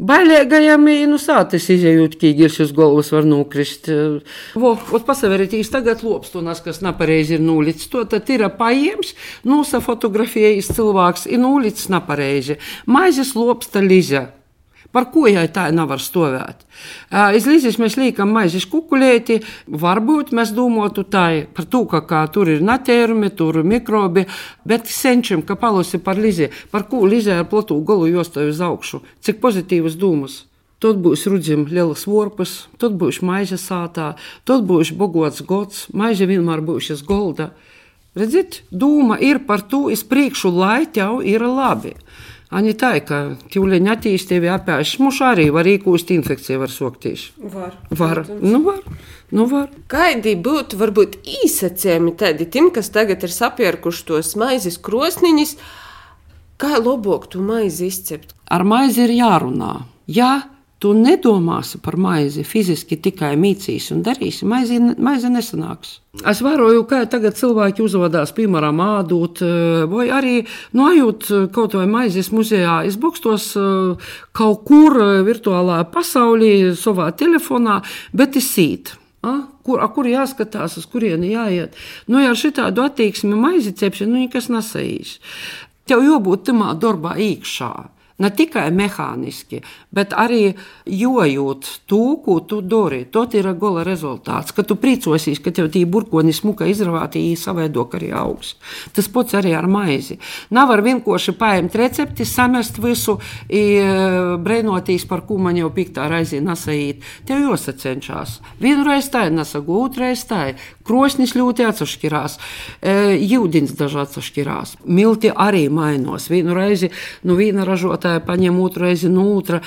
bailēgajam, 0.00 0.86
nu, 1.10 1.18
sātis 1.20 1.66
izējūt, 1.74 2.16
ka 2.16 2.30
īgirs 2.30 2.56
uz 2.64 2.72
galvas 2.72 3.12
var 3.12 3.26
nokrist. 3.28 3.90
Vo, 4.56 4.72
ot 4.96 5.04
pasaverītīs 5.04 5.68
tagad 5.74 6.00
lopstunas, 6.06 6.62
kas 6.64 6.80
napareizi 6.80 7.36
ir 7.36 7.44
nūlits. 7.44 7.90
To 7.92 8.06
tad 8.08 8.32
ir 8.32 8.46
paiems, 8.56 9.12
nūsafotografējis 9.44 10.72
cilvēks, 10.78 11.28
ir 11.28 11.42
nūlits 11.44 11.90
napareizi. 11.92 12.56
Maizes 12.88 13.36
lopsta 13.36 13.84
liza. 13.84 14.30
Par 14.92 15.08
ko 15.08 15.24
jai 15.24 15.46
tā 15.48 15.70
nevar 15.72 16.02
stāvēt? 16.04 16.66
Izlīdzis 17.10 17.78
mēs 17.80 17.96
liekam 17.96 18.32
maizes 18.36 18.66
kukuļēti, 18.68 19.38
varbūt 19.72 20.34
mēs 20.36 20.52
domātu 20.52 21.06
tā 21.08 21.24
par 21.56 21.64
to, 21.72 21.86
ka 21.88 22.02
kā, 22.04 22.22
tur 22.32 22.50
ir 22.52 22.60
natērumi, 22.60 23.32
tur 23.32 23.62
ir 23.62 23.68
mikrobi, 23.68 24.26
bet 24.68 24.92
senčam, 24.92 25.40
ka 25.48 25.56
palosi 25.56 25.96
par 25.98 26.20
Lizē, 26.20 26.50
par 26.70 26.84
ko 26.92 27.06
Lizē 27.08 27.40
ar 27.40 27.48
platu 27.48 27.80
galu 27.88 28.10
jostāju 28.12 28.52
uz 28.52 28.60
augšu, 28.60 29.00
cik 29.24 29.40
pozitīvas 29.40 29.96
dūmas. 29.96 30.42
Tad 30.82 30.98
būs 30.98 31.28
rudzim 31.30 31.64
lielas 31.70 32.04
vorpas, 32.10 32.66
tad 32.82 32.96
būs 32.98 33.20
maize 33.22 33.56
sātā, 33.56 34.16
tad 34.44 34.64
būs 34.66 34.90
bogots 34.98 35.44
gods, 35.46 35.86
maize 35.94 36.26
vienmēr 36.26 36.60
būs 36.66 36.90
uz 36.92 37.04
golda. 37.06 37.52
Redziet, 38.18 38.64
dūma 38.68 39.16
ir 39.22 39.44
par 39.46 39.62
to, 39.62 39.86
es 39.94 40.02
priekšu, 40.04 40.50
lai 40.52 40.84
tev 40.84 41.22
ir 41.24 41.46
labi. 41.46 41.94
Ani 42.52 42.74
tā, 42.76 42.90
ka 43.08 43.18
ķūleņa 43.52 43.94
attīstība 43.96 44.50
apēst 44.58 44.98
mušu 45.00 45.24
arī 45.30 45.46
var 45.54 45.68
īkūst 45.70 46.10
infekciju, 46.12 46.60
var 46.60 46.72
soktīs. 46.72 47.30
Var. 47.40 47.72
Var. 47.96 48.20
Nu, 48.42 48.60
var. 48.66 48.82
Nu, 49.32 49.46
var. 49.48 49.70
Kādi 49.88 50.34
būtu 50.36 50.76
varbūt 50.80 51.16
īsacējumi 51.42 52.12
tādi 52.20 52.48
tim, 52.52 52.68
kas 52.74 52.92
tagad 52.92 53.24
ir 53.24 53.32
sapierkuši 53.32 54.04
tos 54.10 54.34
maizes 54.36 54.76
krosniņas, 54.84 55.54
kā 56.60 56.76
labāk 56.76 57.30
tu 57.32 57.40
maizi 57.40 57.88
izcept? 57.88 58.36
Ar 58.52 58.66
maizi 58.68 59.06
ir 59.06 59.16
jārunā. 59.16 59.72
Jā, 60.12 60.34
Tu 60.82 60.90
nedomāsi 60.98 61.78
par 61.78 61.94
maizi, 61.94 62.42
fiziski 62.42 62.96
tikai 62.98 63.36
mīcīs 63.38 63.92
un 63.94 64.00
darīsi. 64.02 64.46
Maizi, 64.50 64.80
maizi 64.98 65.28
nesanāks. 65.30 66.00
Es 66.26 66.40
vēroju, 66.42 66.82
kā 66.90 67.04
tagad 67.10 67.36
cilvēki 67.38 67.84
uzvedās, 67.84 68.32
piemēram, 68.34 68.80
ādot, 68.82 69.44
eh, 69.46 69.84
vai 69.86 70.08
arī 70.10 70.40
nojūt 70.74 71.28
nu, 71.30 71.44
kaut 71.54 71.76
vai 71.78 71.86
maizes 71.86 72.32
muzejā. 72.34 72.80
Es 72.88 72.98
bukstos 72.98 73.52
eh, 73.54 74.10
kaut 74.34 74.64
kur 74.66 74.98
eh, 74.98 75.22
virtuālā 75.22 75.84
pasaulī, 75.94 76.74
savā 76.74 77.12
telefonā, 77.14 77.78
bet 78.12 78.42
es 78.42 78.50
sīt. 78.50 78.96
A, 79.22 79.38
kur, 79.62 79.78
a, 79.78 79.86
kur 79.86 80.10
jāskatās, 80.10 80.80
uz 80.82 80.90
kurieni 80.90 81.30
jāiet? 81.36 81.78
Nu, 82.10 82.18
ja 82.18 82.34
ar 82.34 82.42
šitādu 82.42 82.82
attieksmi 82.82 83.38
maizi 83.38 83.70
cepšanu, 83.70 84.16
nu, 84.16 84.26
nekas 84.26 84.50
nesajīs. 84.50 85.20
Tev 85.86 86.02
jābūt 86.02 86.48
tamā 86.50 86.74
darbā 86.74 87.14
iekšā. 87.22 87.70
Ne 88.20 88.28
tikai 88.30 88.66
mehāniski, 88.74 89.62
bet 89.94 90.12
arī 90.12 90.52
jojot 90.84 91.68
to, 91.88 92.18
ko 92.24 92.38
tu 92.46 92.60
dari. 92.60 93.04
Tas 93.12 93.32
ir 93.38 93.48
gola 93.58 93.84
rezultāts. 93.86 94.52
Kad 94.52 94.68
tu 94.68 94.76
priecosies, 94.76 95.40
ka 95.42 95.50
tev 95.54 95.70
tie 95.72 95.86
burkoni 95.88 96.34
smuka 96.36 96.68
izravāti, 96.68 97.24
savaido 97.36 97.86
arī 97.96 98.12
augs. 98.16 98.54
Tas 98.94 99.08
pats 99.08 99.34
arī 99.38 99.54
ar 99.56 99.66
maizi. 99.70 100.18
Nav 100.52 100.68
var 100.68 100.84
vienkārši 100.84 101.34
paņemt 101.40 101.78
recepti, 101.80 102.26
samest 102.28 102.78
visu, 102.82 103.18
i, 103.48 103.80
brēnotīs, 104.44 105.06
par 105.08 105.24
ko 105.26 105.38
man 105.40 105.58
jau 105.58 105.72
piktā 105.74 106.08
raizē 106.12 106.42
nesajīt. 106.44 107.02
Tev 107.28 107.46
jāsacenšas. 107.48 108.38
Vienu 108.62 108.86
reizi 108.86 109.12
tā 109.14 109.26
ir 109.28 109.36
nesagu, 109.36 109.80
otru 109.86 110.06
reizi 110.06 110.28
tā 110.30 110.44
ir. 110.52 110.68
Krosnis 110.86 111.36
ļoti 111.38 111.66
atšķirās, 111.68 112.38
jūdins 113.22 113.74
daži 113.78 114.00
atšķirās. 114.02 114.76
Milti 114.84 115.30
arī 115.30 115.68
mainos. 115.72 116.28
Vienu 116.32 116.56
reizi, 116.58 116.90
nu 117.26 117.38
viena 117.38 117.66
ražotāja 117.68 118.22
paņem 118.26 118.58
otru 118.62 118.88
reizi 118.88 119.10
no 119.10 119.22
nu, 119.22 119.36
otra. 119.38 119.62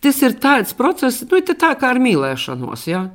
Tas 0.00 0.20
ir 0.24 0.38
tāds 0.40 0.76
process, 0.76 1.24
nu, 1.28 1.42
tā 1.44 1.74
kā 1.76 1.90
ar 1.90 2.00
mīlēšanos. 2.00 2.86
Ja? 2.88 3.08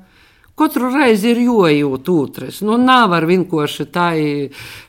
Katru 0.55 0.87
reizi 0.87 1.33
ir 1.33 1.41
jojūt 1.43 2.09
otrs. 2.13 2.61
Nu, 2.63 2.77
nav 2.79 3.11
ar 3.17 3.25
vienkārši 3.27 3.85
tā 3.91 4.05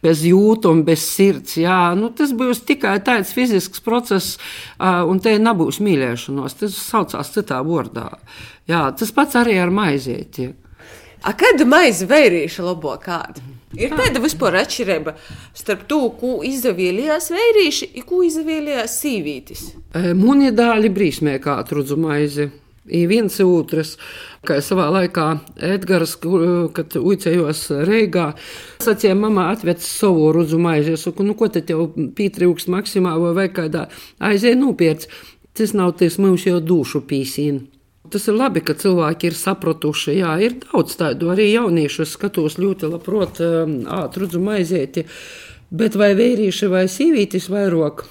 bez 0.05 0.21
jūtuma, 0.23 0.85
bez 0.87 1.03
sirds. 1.03 1.57
Jā. 1.59 1.91
Nu, 1.99 2.13
tas 2.15 2.31
būs 2.39 2.63
tikai 2.69 3.01
tāds 3.03 3.33
fizisks 3.35 3.83
process, 3.83 4.37
un 4.79 5.19
te 5.23 5.35
nebūs 5.43 5.81
mīlēšanos. 5.83 6.55
Tas 6.61 6.79
saucās 6.79 7.35
citā 7.35 7.59
vārdā. 7.67 8.13
Jā, 8.71 8.85
tas 8.95 9.11
pats 9.15 9.41
arī 9.43 9.59
ar 9.59 9.75
maizieti. 9.75 10.53
A 11.25 11.33
kāda 11.39 11.67
maize 11.69 12.07
vērīša 12.09 12.67
labo 12.67 12.93
kādu? 13.03 13.43
Ir 13.77 13.93
tāda 13.93 14.21
vispār 14.23 14.57
atšķirība 14.63 15.17
starp 15.57 15.83
to, 15.91 15.99
ko 16.21 16.39
izvēlējās 16.47 17.33
vērīši 17.35 17.91
un 17.99 18.05
ko 18.09 18.21
izvēlējās 18.25 19.01
sīvītis. 19.03 19.65
Muni 20.17 20.53
dāļi 20.55 20.93
brīsmē 20.93 21.37
kā 21.45 21.59
atrudzu 21.63 21.99
maizi. 22.01 22.49
I 22.87 23.03
viens 23.11 23.35
otrs, 23.43 23.97
kā 24.47 24.61
savā 24.63 24.87
laikā 24.95 25.25
Edgars, 25.75 26.15
kad 26.77 26.95
uicējos 26.95 27.65
Reigā, 27.89 28.29
sacīja, 28.79 29.17
mamā 29.19 29.49
atvec 29.57 29.83
savu 29.83 30.31
rudzu 30.37 30.61
maizi. 30.63 30.95
Es 30.95 31.03
saku, 31.09 31.27
nu 31.27 31.35
ko 31.35 31.51
te 31.51 31.65
tev 31.67 31.89
pītrūks 31.97 32.71
maksimā 32.71 33.17
vai 33.35 33.49
kādā 33.51 33.89
aizēj 34.23 34.55
nopērts. 34.63 35.11
Tas 35.57 35.73
nav 35.75 35.97
tas 35.99 36.21
mums 36.23 36.47
jau 36.47 36.61
dušu 36.63 37.03
pīsīna. 37.11 37.76
Tas 38.13 38.29
ir 38.29 38.37
labi, 38.37 38.63
ka 38.65 38.77
cilvēki 38.79 39.31
ir 39.31 39.37
sapratuši. 39.39 40.19
Jā, 40.21 40.35
ir 40.43 40.59
daudz 40.63 40.99
tādu 41.01 41.31
arī 41.33 41.49
jauniešu. 41.53 42.05
Es 42.05 42.15
skatos 42.17 42.59
ļoti 42.61 42.91
labprāt, 42.93 43.41
ātrudzu 43.41 44.43
maizieti. 44.43 45.07
Bet 45.71 45.97
vai 45.99 46.13
vīrieši 46.19 46.69
vai 46.71 46.85
sīvītis 46.91 47.49
vairāk? 47.51 48.05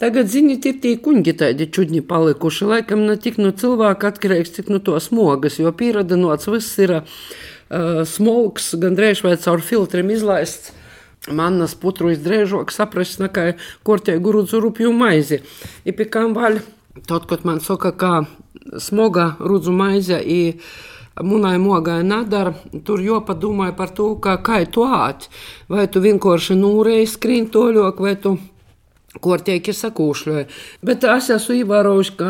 Tagad, 0.00 0.30
ziniet, 0.32 0.64
ir 0.64 0.78
tie 0.80 0.94
kuņģi 0.96 1.32
tādi 1.42 1.66
čudņi 1.68 2.00
palikuši. 2.08 2.68
Laikam 2.70 3.02
ne 3.04 3.18
tik 3.20 3.36
no 3.36 3.50
cilvēka 3.52 4.14
atkarīgs, 4.14 4.54
cik 4.56 4.70
no 4.72 4.78
to 4.80 4.94
smogas, 5.02 5.58
jo 5.60 5.72
pieradinots 5.76 6.48
viss 6.48 6.78
ir 6.80 6.94
uh, 7.00 7.04
smolks, 8.08 8.70
gan 8.80 8.96
drēž 8.96 9.20
vai 9.26 9.34
caur 9.42 9.60
filtriem 9.60 10.14
izlaists. 10.14 10.72
Manas 11.28 11.74
putru 11.76 12.14
izdrēžok 12.14 12.72
saprast, 12.72 13.20
kā 13.34 13.50
kortēju 13.84 14.22
grudzu 14.24 14.62
rupju 14.64 14.94
maizi. 14.96 15.42
Ir 15.84 15.98
pikām 15.98 16.32
vaļ. 16.32 16.62
Tad, 17.04 17.28
kad 17.28 17.44
man 17.44 17.60
saka, 17.60 17.92
kā 17.92 18.14
smoga 18.78 19.34
rudzu 19.40 19.72
maize 19.72 20.20
i 20.20 20.40
munai 21.22 21.58
mogai 21.60 22.00
nedara, 22.06 22.54
tur 22.84 23.02
jopadomāja 23.04 23.74
par 23.76 23.90
to, 23.96 24.14
kā, 24.22 24.38
kā 24.44 24.62
tu 24.70 24.86
āķi. 24.86 25.28
Vai 25.68 25.88
tu 25.92 26.00
vienkārši 26.04 26.56
nūrēji 26.60 27.10
skrīn 27.16 27.50
toļok, 27.52 28.00
vai 28.00 28.16
tu 28.20 28.38
Korteigi 29.18 29.72
sakūšļoja. 29.74 30.44
Bet 30.86 31.02
es 31.10 31.28
esmu 31.34 31.56
ievērojuši, 31.58 32.12
ka 32.14 32.28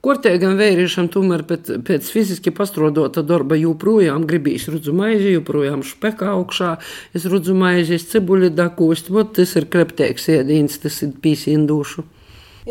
korteigam 0.00 0.54
vīriešam 0.56 1.10
tomēr 1.12 1.42
pēc, 1.44 1.74
pēc 1.84 2.08
fiziski 2.08 2.54
pastrodota 2.56 3.20
darba 3.20 3.58
joprojām 3.60 4.24
gribīs 4.30 4.64
rudzu 4.72 4.94
maizi, 4.96 5.34
joprojām 5.34 5.84
špeka 5.84 6.30
augšā, 6.32 6.78
es 7.12 7.28
rudzu 7.28 7.52
maizi, 7.58 7.98
es 8.00 8.08
cibuli 8.08 8.48
dakūst, 8.48 9.12
vot 9.12 9.36
tas 9.36 9.52
ir 9.60 9.68
krepteiks 9.68 10.30
ēdīns, 10.32 10.80
tas 10.80 11.02
ir 11.04 11.12
pīsīndūšu. 11.20 12.06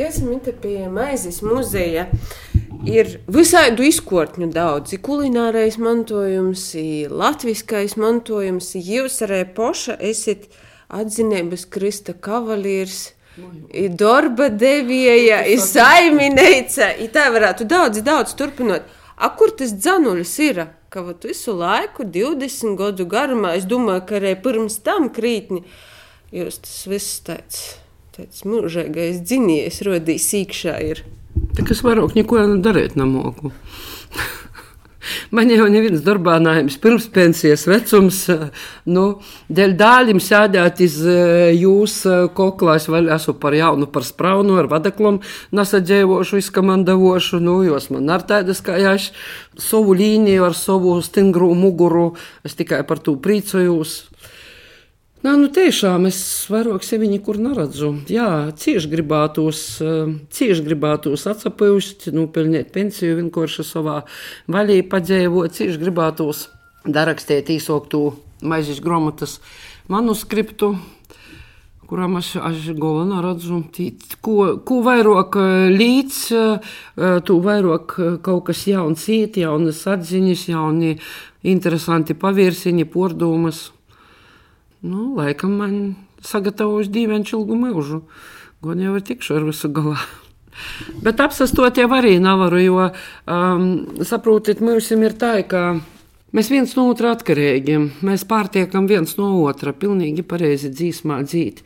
Esmu 0.10 0.40
te 0.42 0.56
pie 0.58 0.88
maizes 0.90 1.44
muzeja. 1.46 2.08
Ir 2.88 3.10
visādu 3.32 3.86
izkortņu 3.86 4.48
daudz, 4.54 4.96
ir 4.96 5.02
kulinārais 5.06 5.78
mantojums, 5.82 6.64
ir 6.80 7.12
latviskais 7.14 7.98
mantojums. 8.00 8.72
Jūs 8.76 9.20
arī 9.28 9.44
poša 9.56 9.98
esat 10.00 10.48
atzinības 10.90 11.68
Krista 11.72 12.16
kavalieris. 12.16 13.12
Ir 13.72 13.94
darba 13.96 14.50
devēja, 14.52 15.44
ir 15.48 15.62
saimniece. 15.64 16.90
Tā 17.14 17.30
varētu 17.32 17.68
daudz, 17.70 18.02
daudz 18.04 18.36
turpināt. 18.40 18.90
A, 19.16 19.30
kur 19.38 19.54
tas 19.56 19.72
dzanulis 19.78 20.34
ir? 20.44 20.66
Ka 20.92 21.06
vat, 21.06 21.24
visu 21.24 21.54
laiku, 21.56 22.04
20 22.04 22.76
gadu 22.80 23.06
garumā, 23.08 23.54
es 23.56 23.68
domāju, 23.70 24.04
ka 24.10 24.20
arī 24.20 24.34
pirms 24.44 24.82
tam 24.84 25.08
krītni 25.14 25.64
jūs 26.32 26.62
tas 26.64 26.76
viss 26.90 27.20
tāds 27.28 27.62
tāds 28.16 28.44
mūžīgais 28.48 29.22
dzinies 29.24 29.82
rodīs 29.88 30.28
īkšā. 30.36 30.76
Ir. 30.92 31.04
Kā 31.58 31.72
es 31.74 31.84
vairāk 31.86 32.16
neko 32.18 32.46
darīt 32.64 32.98
nemoku. 33.00 33.52
Man 35.34 35.50
jau 35.50 35.66
neviens 35.72 36.04
darbā 36.06 36.36
nājums 36.42 36.78
pirms 36.82 37.08
pensijas 37.14 37.64
vecums, 37.70 38.20
nu, 38.86 39.06
dēļ 39.50 39.74
dāļiem 39.80 40.22
sēdēt 40.22 40.82
iz 40.86 40.98
jūs 41.58 41.96
koklās, 42.38 42.86
vai 42.92 43.02
esmu 43.16 43.36
par 43.42 43.56
jaunu, 43.58 43.90
par 43.92 44.06
spraunu, 44.08 44.60
ar 44.62 44.70
vadaklom 44.72 45.22
nasadzīvošu, 45.58 46.42
izkamandavošu, 46.44 47.42
nu, 47.44 47.62
jos 47.66 47.90
man 47.94 48.14
ar 48.14 48.26
tādas 48.30 48.62
kā 48.66 48.78
jāš, 48.82 49.10
savu 49.58 49.98
līniju 49.98 50.46
ar 50.52 50.58
savu 50.58 50.98
stingru 51.06 51.52
muguru, 51.58 52.12
es 52.46 52.58
tikai 52.60 52.84
par 52.88 53.02
to 53.02 53.18
priecājos. 53.18 54.11
Nā, 55.22 55.36
nu 55.38 55.52
tiešām 55.54 56.08
es 56.10 56.18
vairāk 56.50 56.82
sevi 56.82 57.06
nekur 57.06 57.38
neredzu. 57.38 57.92
Jā, 58.10 58.50
cieši 58.58 58.90
gribētos, 58.90 59.60
eh, 59.86 60.14
cieši 60.34 60.64
gribētos 60.66 61.28
atsapūst, 61.30 62.08
nu, 62.16 62.26
pelnīt 62.26 62.72
pensiju, 62.74 63.20
vienkārši 63.20 63.62
savā 63.62 64.00
vaļī 64.50 64.80
padzīvot, 64.90 65.54
cieši 65.54 65.78
gribētos 65.78 66.48
darakstīt 66.90 67.52
īsoktu 67.54 68.16
maizes 68.42 68.80
grāmatas 68.82 69.36
manuskriptu, 69.94 70.72
kurām 71.86 72.18
es, 72.18 72.32
es 72.34 72.72
galvenā 72.74 73.22
redzu, 73.22 73.60
tī, 73.70 73.92
ko, 74.26 74.58
ko 74.66 74.80
vairāk 74.88 75.38
eh, 75.38 75.68
līdz, 75.70 76.18
eh, 76.34 77.20
tu 77.22 77.38
vairāk 77.46 77.94
kaut 78.26 78.48
kas 78.50 78.66
jauns 78.66 79.06
īt, 79.06 79.38
jaunas 79.38 79.84
atziņas, 79.86 80.48
jauni 80.50 80.96
interesanti 81.44 82.18
pavērsiņi, 82.18 82.90
pordomas. 82.90 83.68
Nu, 84.82 85.12
laikam 85.14 85.54
man 85.62 85.74
sagatavojuši 86.26 86.90
dīvainu 86.90 87.30
ilgu 87.36 87.58
mūžu. 87.58 88.02
Gan 88.66 88.82
jau 88.82 88.96
ir 88.98 89.04
tikšu 89.06 89.36
ar 89.38 89.46
visu 89.46 89.70
galā. 89.74 90.00
Bet 91.06 91.22
apsastot 91.22 91.78
jau 91.78 91.90
arī 91.94 92.16
nevaru, 92.22 92.62
jo 92.62 92.88
um, 92.90 93.68
saprotiet, 94.06 94.62
mums 94.66 94.90
ir 94.94 95.14
tā, 95.22 95.36
ka 95.46 95.62
mēs 96.34 96.50
viens 96.50 96.74
no 96.78 96.88
otra 96.90 97.14
atkarīgi. 97.14 97.78
Mēs 98.10 98.26
pārtiekam 98.26 98.90
viens 98.90 99.14
no 99.22 99.30
otra, 99.44 99.70
pilnīgi 99.74 100.26
pareizi 100.26 100.74
dzīsmā 100.74 101.20
dzīt. 101.30 101.62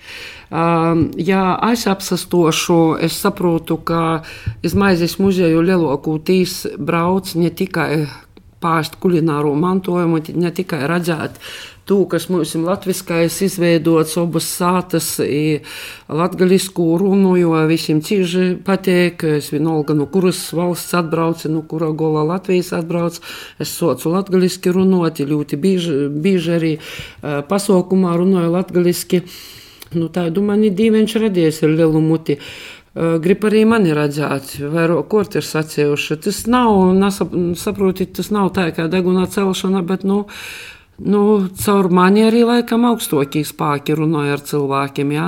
Um, 0.52 1.08
ja 1.16 1.56
es 1.72 1.88
apsastošu, 1.88 2.98
es 3.00 3.16
saprotu, 3.24 3.80
ka 3.80 4.26
izmaizes 4.60 5.16
muzeju 5.24 5.64
lielāko 5.64 6.20
tīs 6.20 6.66
brauc 6.76 7.32
ne 7.40 7.48
tikai 7.48 8.06
pārst 8.66 8.98
kulināro 9.04 9.54
mantojumu, 9.62 10.24
ne 10.42 10.54
tikai 10.58 10.84
redzēt 10.90 11.38
to, 11.86 12.00
kas 12.10 12.28
mums 12.34 12.56
ir 12.58 12.64
latviskais, 12.66 13.38
izveidots 13.46 14.16
abas 14.18 14.48
sātas, 14.50 15.10
latgaļisku 16.10 16.86
runu, 17.02 17.36
jo 17.38 17.54
visiem 17.70 18.02
cīži 18.06 18.56
patīk. 18.66 19.26
Es 19.38 19.52
vienalga, 19.54 19.94
no 19.98 20.08
kuras 20.10 20.42
valsts 20.58 20.96
atbrauc, 20.98 21.46
no 21.52 21.62
kura 21.70 21.92
gola 21.94 22.26
Latvijas 22.26 22.74
atbrauc. 22.80 23.20
Es 23.62 23.76
socu 23.78 24.14
latgaļiski 24.16 24.74
runot, 24.74 25.22
ļoti 25.22 25.62
bieži, 25.62 26.00
bieži 26.10 26.56
arī 26.58 26.74
pasaukumā 27.22 28.16
runāju 28.18 28.56
latgaļiski. 28.58 29.22
Nu, 29.96 30.10
tādu 30.12 30.42
man 30.44 30.64
ir 30.66 30.74
dīvains 30.76 31.14
radies 31.22 31.62
ar 31.64 31.72
lielu 31.72 32.02
muti. 32.02 32.40
Grib 32.96 33.44
arī 33.44 33.66
mani 33.68 33.92
redzēt, 33.92 34.54
vairāk 34.72 35.10
kārt 35.12 35.36
ir 35.36 35.44
sacījuši. 35.44 36.16
Tas 36.24 36.46
nav, 36.48 36.78
saprotiet, 37.60 38.14
tas 38.16 38.32
nav 38.32 38.54
tā 38.56 38.70
kā 38.76 38.88
deguna 38.92 39.28
celšana, 39.28 39.84
bet, 39.84 40.08
nu, 40.08 40.24
Nu, 40.96 41.50
caur 41.60 41.90
mani 41.92 42.22
arī 42.24 42.46
laikam 42.48 42.86
augstākie 42.88 43.42
spēki 43.44 43.98
runāja 44.00 44.38
ar 44.38 44.44
cilvēkiem. 44.48 45.10
Jā. 45.12 45.26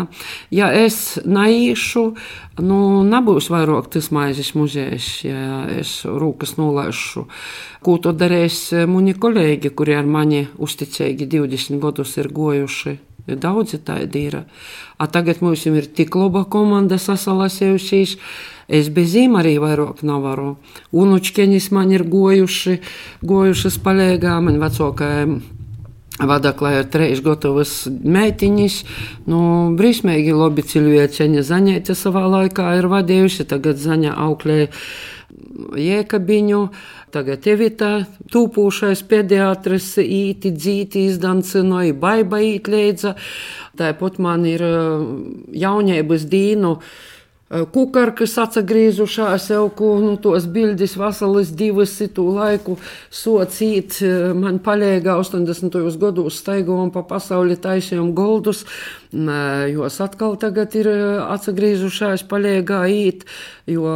Ja 0.56 0.70
es 0.72 1.18
neiešu, 1.28 2.04
nu, 2.64 2.78
nebūs 3.04 3.50
vairāk 3.52 3.90
tas 3.92 4.08
maizes 4.16 4.54
muzejs, 4.56 5.10
ja 5.28 5.66
es 5.76 5.92
rūkas 6.08 6.56
nolaišu. 6.56 7.26
Ko 7.84 7.98
to 8.00 8.16
darīs 8.16 8.62
mani 8.88 9.12
kolēģi, 9.20 9.74
kuri 9.76 10.00
ar 10.00 10.08
mani 10.08 10.46
uzticīgi 10.56 11.28
20 11.36 11.84
gadus 11.84 12.16
ir 12.16 12.32
gojuši? 12.32 12.96
Daudzi 13.28 13.82
tādi 13.84 14.28
ir. 14.30 14.40
A 14.98 15.08
tagad 15.12 15.42
mums 15.44 15.66
ir 15.68 15.90
tik 15.92 16.16
laba 16.16 16.46
komanda 16.48 16.96
sasalasējusies. 17.02 18.16
Es 18.68 18.90
bez 18.92 19.14
zīm 19.14 19.38
arī 19.40 19.58
vairāk 19.64 20.04
nevaru. 20.08 20.58
Unučkeņas 20.92 21.70
man 21.76 21.92
ir 21.96 22.04
gojuši, 22.08 22.80
gojušas 23.28 23.80
palēgā, 23.84 24.40
man 24.44 24.60
vecākajai 24.64 25.38
Vadaklā 26.18 26.80
ir 26.80 26.88
trīs 26.90 27.20
gatavas 27.22 27.86
meitiņas. 27.86 28.78
Nu, 29.30 29.40
brīsmīgi 29.78 30.34
labi 30.34 30.64
cilvēciņa 30.66 31.44
zaņēta 31.46 31.94
savā 31.94 32.24
laikā 32.26 32.72
ir 32.80 32.88
vadījusi. 32.90 33.46
Tagad 33.46 33.78
zaņa 33.78 34.16
auklē 34.26 34.66
jēkabiņu. 35.78 36.62
Tagad 37.08 37.46
evita 37.48 37.90
tūpūšais 38.34 39.06
pediatris 39.08 39.94
īti 40.04 40.52
dzīti 40.52 41.06
izdancinoja, 41.08 41.96
baiba 41.96 42.42
īt 42.44 42.68
leidza. 42.68 43.14
Tāpat 43.80 44.18
man 44.20 44.44
ir 44.50 44.64
jaunības 45.56 46.26
dīnu. 46.28 46.74
Kukarkas 47.48 48.34
atgriezušās 48.44 49.46
jau, 49.54 49.70
nu, 50.04 50.18
tos 50.20 50.50
bildes 50.52 50.98
vasaras 51.00 51.54
divas 51.56 51.94
citu 51.96 52.26
laiku 52.36 52.76
sociīt. 53.08 54.02
Man 54.36 54.60
palīga 54.60 55.16
80. 55.22 55.80
gados 56.02 56.42
staigojam 56.42 56.92
pa 56.92 57.06
pasauli 57.08 57.56
taisījām 57.56 58.12
goldus. 58.12 58.66
Jos 59.12 60.02
atkal 60.04 60.36
tagad 60.36 60.74
ir 60.76 60.90
atgriezušās 61.24 62.26
palīgā 62.28 62.82
īt, 62.92 63.24
jo, 63.72 63.88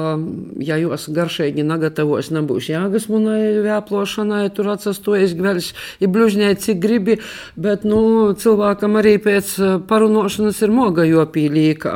ja 0.63 0.77
jos 0.79 1.09
garšīgi 1.11 1.65
nagatavos, 1.67 2.29
nebūs 2.31 2.69
jāgas 2.71 3.09
munai 3.11 3.59
vēplošanai, 3.65 4.45
tur 4.55 4.71
atsastojas 4.71 5.35
gveļš, 5.35 5.67
ja 5.99 6.07
blužņai 6.11 6.53
cik 6.63 6.79
gribi, 6.79 7.17
bet, 7.59 7.83
nu, 7.83 8.31
cilvēkam 8.39 8.95
arī 9.01 9.17
pēc 9.19 9.53
parunošanas 9.91 10.63
ir 10.63 10.75
moga 10.75 11.03
jopīlīka, 11.07 11.91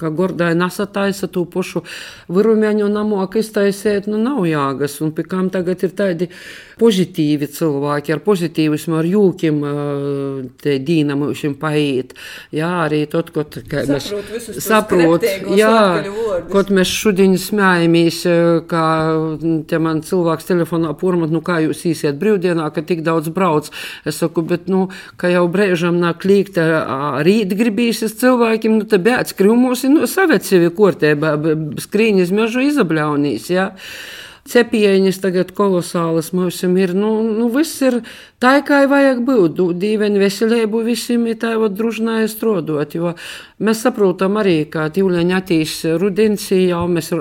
ka 0.00 0.12
gordai 0.16 0.54
nasataisa 0.56 1.28
tū 1.28 1.44
pušu 1.44 1.84
virumeņu 2.32 2.88
namoka 2.88 3.44
iztaisēt, 3.44 4.08
nu, 4.08 4.16
nav 4.16 4.40
jāgas, 4.48 5.02
un 5.04 5.12
pie 5.12 5.28
kam 5.28 5.52
tagad 5.52 5.84
ir 5.84 5.92
tādi 5.92 6.32
pozitīvi 6.80 7.48
cilvēki 7.54 8.14
ar 8.14 8.22
pozitīvismu, 8.24 8.96
ar 8.98 9.08
jūkiem 9.08 9.60
te 10.62 10.76
dīna 10.82 11.16
mums 11.18 11.44
paiet. 11.60 12.14
Jā, 12.54 12.70
arī 12.86 13.04
tad, 13.10 13.30
kad 13.34 13.90
mēs 13.90 14.10
saprot, 14.64 15.26
jā, 15.58 15.76
kad 16.52 16.72
mēs 16.74 16.90
šodien 16.90 17.36
smējamies, 17.40 18.20
kā 18.70 18.86
te 19.70 19.80
man 19.82 20.02
cilvēks 20.06 20.50
telefonā 20.50 20.94
pormat, 20.98 21.32
nu 21.34 21.42
kā 21.44 21.60
jūs 21.64 21.84
īsiet 21.92 22.18
brīvdienā, 22.20 22.70
ka 22.74 22.84
tik 22.86 23.04
daudz 23.06 23.30
brauc. 23.34 23.70
Es 24.08 24.20
saku, 24.22 24.44
bet, 24.46 24.68
nu, 24.72 24.88
ka 25.20 25.30
jau 25.32 25.46
brēžam 25.52 26.00
nāk 26.02 26.26
līgt 26.28 26.58
rīt 27.26 27.54
gribīsies 27.58 28.18
cilvēkiem, 28.20 28.80
nu 28.80 28.88
te 28.88 29.00
bēc 29.02 29.34
krīmos, 29.38 29.86
nu, 29.90 30.08
savēt 30.10 30.46
sevi 30.48 30.72
kortēbā, 30.74 31.36
skrīņas 31.84 32.34
mežu 32.34 32.68
izabļaunīs, 32.70 33.50
jā. 33.54 33.70
Ja? 33.74 34.22
Cepieņas 34.44 35.22
tagad 35.22 35.54
kolosālas 35.56 36.32
mums 36.36 36.58
ir. 36.76 36.92
Nu, 36.92 37.22
nu, 37.24 37.48
viss 37.52 37.80
ir 37.80 38.02
tā, 38.44 38.54
kā 38.66 38.84
vajag 38.90 39.24
būt. 39.26 39.60
Dīvaini 39.80 40.20
veselību 40.20 40.84
visiem 40.84 41.26
ir 41.32 41.40
tā, 41.40 41.56
strodot, 42.28 42.94
jo 42.94 43.14
mēs 43.58 43.84
saprotam 43.86 44.36
arī, 44.36 44.64
ka 44.68 44.90
tīvleņa 44.92 45.38
attīs 45.40 45.78
rudens, 46.00 46.50
jau 46.52 46.84
mēs 46.88 47.14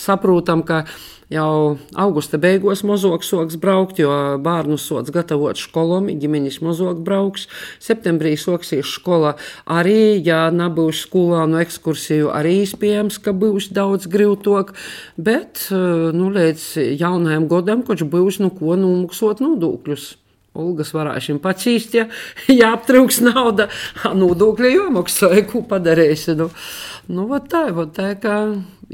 saprotam, 0.00 0.64
ka 0.64 0.86
Jau 1.32 1.78
augusta 1.96 2.36
beigās 2.36 2.82
mozoks 2.84 3.30
soks 3.32 3.56
braukt, 3.56 3.98
jo 3.98 4.12
bērnu 4.44 4.76
sots 4.78 5.12
gatavot 5.14 5.56
skolom, 5.56 6.10
ģimenes 6.20 6.58
mozok 6.62 7.00
brauks. 7.06 7.46
Septembrī 7.82 8.34
soksīs 8.36 8.92
skola 8.92 9.32
arī, 9.64 10.20
ja 10.20 10.50
nebūs 10.52 11.00
skolā 11.06 11.46
no 11.48 11.62
ekskursiju, 11.64 12.28
arī 12.34 12.58
iespējams, 12.66 13.18
ka 13.24 13.32
būs 13.32 13.70
daudz 13.72 14.06
grūtāk, 14.12 14.74
bet 15.16 15.64
nu, 15.72 16.28
līdz 16.34 16.68
jaunajam 17.00 17.48
godam, 17.48 17.86
kurš 17.88 18.04
būs 18.04 18.42
nu 18.44 18.52
ko 18.52 18.76
numuksot 18.76 19.40
nodokļus. 19.40 20.12
Olgas 20.54 20.92
varēsim 20.94 21.40
pacīst, 21.42 21.96
ja, 21.98 22.06
ja 22.60 22.74
aptrūks 22.76 23.18
nauda, 23.26 23.68
nodokļu 24.14 24.70
jomaksāja, 24.70 25.42
ko 25.50 25.64
padarīsi. 25.70 26.36
Nu, 26.38 26.50
nu, 27.10 27.26
tā, 27.50 27.66
tā, 27.96 28.12
kā 28.22 28.36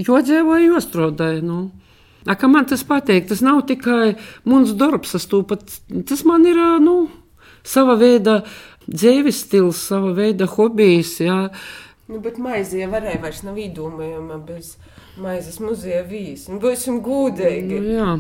jodzīvoja, 0.01 0.71
jostrodāja. 0.71 1.45
Nu. 1.45 1.67
A, 2.25 2.37
ka 2.37 2.49
man 2.53 2.69
tas 2.69 2.85
patīk, 2.85 3.29
tas 3.29 3.45
nav 3.45 3.63
tikai 3.69 4.15
mans 4.49 4.73
darbs, 4.77 5.15
tas, 5.17 5.29
pat, 5.49 5.65
tas 6.09 6.25
man 6.29 6.45
ir 6.49 6.59
nu, 6.85 6.97
sava 7.65 7.97
veida 8.01 8.41
dzīves 8.89 9.45
stils, 9.47 9.85
sava 9.89 10.13
veida 10.17 10.49
hobijs. 10.49 11.19
Jā. 11.25 11.43
Nu, 12.11 12.19
bet 12.25 12.41
maize 12.43 12.81
jau 12.81 12.91
varēja 12.93 13.21
vairs 13.23 13.45
nav 13.47 13.61
īdomājama 13.61 14.41
bez 14.49 14.75
maizes 15.21 15.61
muzeja 15.63 16.03
vīs. 16.09 16.49
Nu, 16.51 16.59
būsim 16.63 17.01
gūdīgi. 17.05 17.81
Nu, 17.81 17.99
jā. 17.99 18.15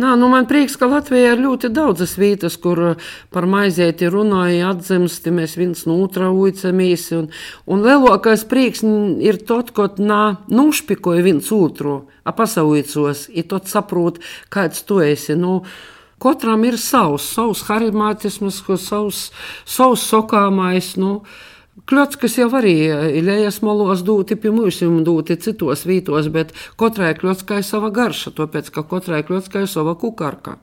Nā, 0.00 0.14
nu 0.16 0.30
man 0.32 0.46
prieks, 0.48 0.78
ka 0.80 0.86
Latvijā 0.88 1.34
ir 1.34 1.42
ļoti 1.44 1.68
daudzas 1.68 2.14
vietas, 2.16 2.54
kur 2.56 2.78
uh, 2.80 3.08
par 3.28 3.44
maizieti 3.44 4.08
runāja, 4.08 4.70
atzimsti, 4.72 5.28
mēs 5.36 5.58
viens 5.60 5.84
no 5.84 5.98
otra 6.00 6.30
uicamies. 6.32 7.10
Un, 7.12 7.26
un 7.68 7.84
lielākais 7.84 8.46
prieks 8.48 8.80
ir 9.20 9.42
tad, 9.44 9.74
kad 9.76 10.00
nā, 10.00 10.38
nušpikoja 10.48 11.26
viens 11.26 11.52
otru, 11.52 12.06
apasauicos, 12.24 13.26
ir 13.36 13.50
tad 13.52 13.68
saprot, 13.68 14.22
kāds 14.48 14.80
tu 14.88 15.02
esi. 15.04 15.36
Nu, 15.36 15.60
Katram 16.22 16.62
ir 16.64 16.76
savs, 16.78 17.26
savs 17.34 17.64
harizmātisms, 17.66 18.62
savs, 18.78 19.24
savs 19.66 20.04
sokāmais. 20.06 20.92
Nu, 20.96 21.16
Kļotskas 21.72 22.34
jau 22.36 22.50
arī 22.58 22.74
ir 23.16 23.24
lejas 23.24 23.62
molos 23.64 24.02
dūti 24.04 24.36
pie 24.36 24.50
mūžiem, 24.52 24.98
dūti 25.06 25.38
citos 25.40 25.86
vītos, 25.88 26.28
bet 26.32 26.52
katrai 26.76 27.14
kļotskai 27.16 27.62
sava 27.64 27.88
garša, 27.94 28.34
tāpēc, 28.36 28.68
ka 28.74 28.84
katrai 28.90 29.22
kļotskai 29.24 29.64
sava 29.70 29.94
kukarka. 29.96 30.58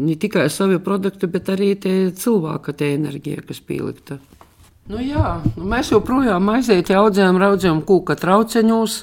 Ne 0.00 0.16
tikai 0.18 0.48
savi 0.50 0.80
produkti, 0.82 1.28
bet 1.30 1.52
arī 1.52 1.74
tie 1.78 1.94
cilvēka 2.16 2.72
tie 2.74 2.94
enerģija, 2.96 3.44
kas 3.46 3.60
pielikta. 3.60 4.16
Nu 4.88 5.02
jā, 5.04 5.36
nu 5.58 5.68
mēs 5.68 5.92
joprojām 5.92 6.48
aiziet 6.54 6.90
audzējam, 6.94 7.38
raudzējam 7.42 7.84
kūka 7.86 8.16
trauceņos, 8.18 8.98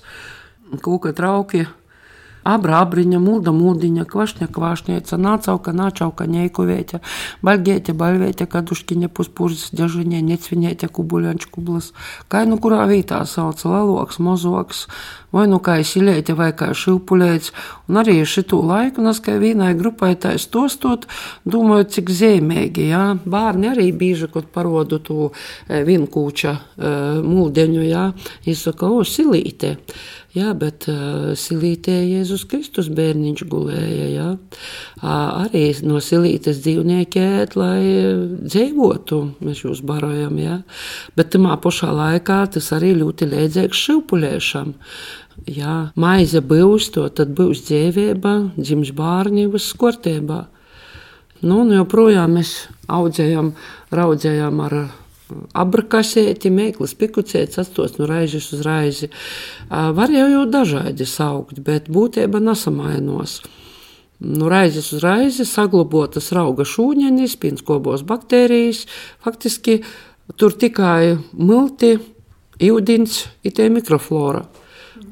kūka 0.81 1.13
trauki. 1.15 1.67
Abriņa, 2.43 3.19
mūda 3.23 3.53
mūdiņa, 3.55 4.05
kvašņa 4.09 4.49
kvašņēca, 4.53 5.19
nācauka 5.21 5.73
nāčauka 5.75 6.27
ņēkuvēķa, 6.27 6.99
baļgēķa 7.45 7.95
baļvēķa, 7.99 8.47
kaduškiņa 8.51 9.09
puspūžas, 9.15 9.69
ģežiņa, 9.77 10.21
necviņēķa, 10.27 10.91
kubuļanč 10.97 11.47
kublas. 11.53 11.91
Kai 12.27 12.45
nu 12.49 12.59
kurā 12.61 12.83
vītā 12.89 13.23
sauc 13.29 13.63
leloks, 13.67 14.19
mozoks, 14.23 14.87
vai 15.33 15.47
nu 15.49 15.59
kā 15.63 15.79
silēķa 15.83 16.35
vai 16.37 16.51
kā 16.57 16.69
šilpuļēts. 16.77 17.53
Un 17.89 17.99
arī 18.03 18.19
šitu 18.27 18.61
laiku, 18.67 19.03
nas 19.05 19.21
kā 19.23 19.37
vienai 19.41 19.73
grupai 19.77 20.13
tā 20.19 20.35
stostot, 20.41 21.07
domājot, 21.47 21.93
cik 21.97 22.11
zīmīgi, 22.13 22.89
jā. 22.91 23.05
Bārni 23.25 23.71
arī 23.71 23.89
bīži, 23.95 24.29
kad 24.33 24.49
parodu 24.53 24.99
to 25.03 25.31
e, 25.31 25.81
vinkūča 25.87 26.53
e, 26.53 26.91
mūdeņu, 27.25 27.85
jā, 27.87 28.09
izsaka, 28.53 28.91
o, 28.91 29.01
silīte. 29.07 29.77
Jā, 30.33 30.49
bet 30.57 30.87
uh, 30.89 31.35
silītē 31.37 31.93
Jēzus 31.93 32.32
Kristus 32.49 32.89
bērniņš 32.93 33.43
gulēja. 33.51 34.25
Uh, 34.33 35.07
arī 35.45 35.67
no 35.85 36.01
silītes 36.03 36.63
dzīvnieki 36.63 37.21
ēt, 37.43 37.53
lai 37.59 37.81
dzīvotu. 38.43 39.19
Mēs 39.45 39.63
jūs 39.63 39.83
barojam, 39.85 40.39
jā. 40.41 40.61
Bet 41.17 41.31
tamā 41.35 41.59
pašā 41.61 41.91
laikā 41.93 42.39
tas 42.57 42.71
arī 42.75 42.95
ļoti 42.97 43.29
liedzīgs 43.29 43.83
šilpuļēšam. 43.85 44.73
Jā, 45.49 45.77
maize 45.99 46.41
būs 46.45 46.89
to, 46.95 47.07
tad 47.09 47.33
būs 47.37 47.65
dzīvība, 47.67 48.33
dzims 48.57 48.93
bārni, 48.95 49.47
viss 49.51 49.73
skortībā. 49.73 50.43
Nu, 51.43 51.63
un 51.63 51.73
joprojām 51.75 52.37
mēs 52.37 52.53
audzējam, 52.87 53.51
raudzējam 53.91 54.61
ar 54.63 54.75
abrakasēti, 55.57 56.51
mēklis, 56.53 56.95
pikucēts, 56.99 57.59
atstos 57.61 57.97
no 57.97 58.07
raizes 58.09 58.49
uz 58.55 58.63
raizi. 58.65 59.09
Var 59.69 60.13
jau 60.13 60.29
jau 60.31 60.45
dažādi 60.49 61.07
saukt, 61.09 61.61
bet 61.63 61.89
būtība 61.93 62.41
nesamainos. 62.43 63.41
No 64.23 64.47
raizes 64.51 64.91
uz 64.95 65.03
raizi 65.03 65.45
saglabotas 65.47 66.31
rauga 66.35 66.63
šūņanis, 66.67 67.35
pinskobos 67.41 68.05
baktērijas, 68.07 68.85
faktiski 69.23 69.81
tur 70.39 70.55
tikai 70.55 71.17
milti, 71.35 71.97
ūdens, 72.63 73.25
itē 73.43 73.67
mikroflora. 73.73 74.45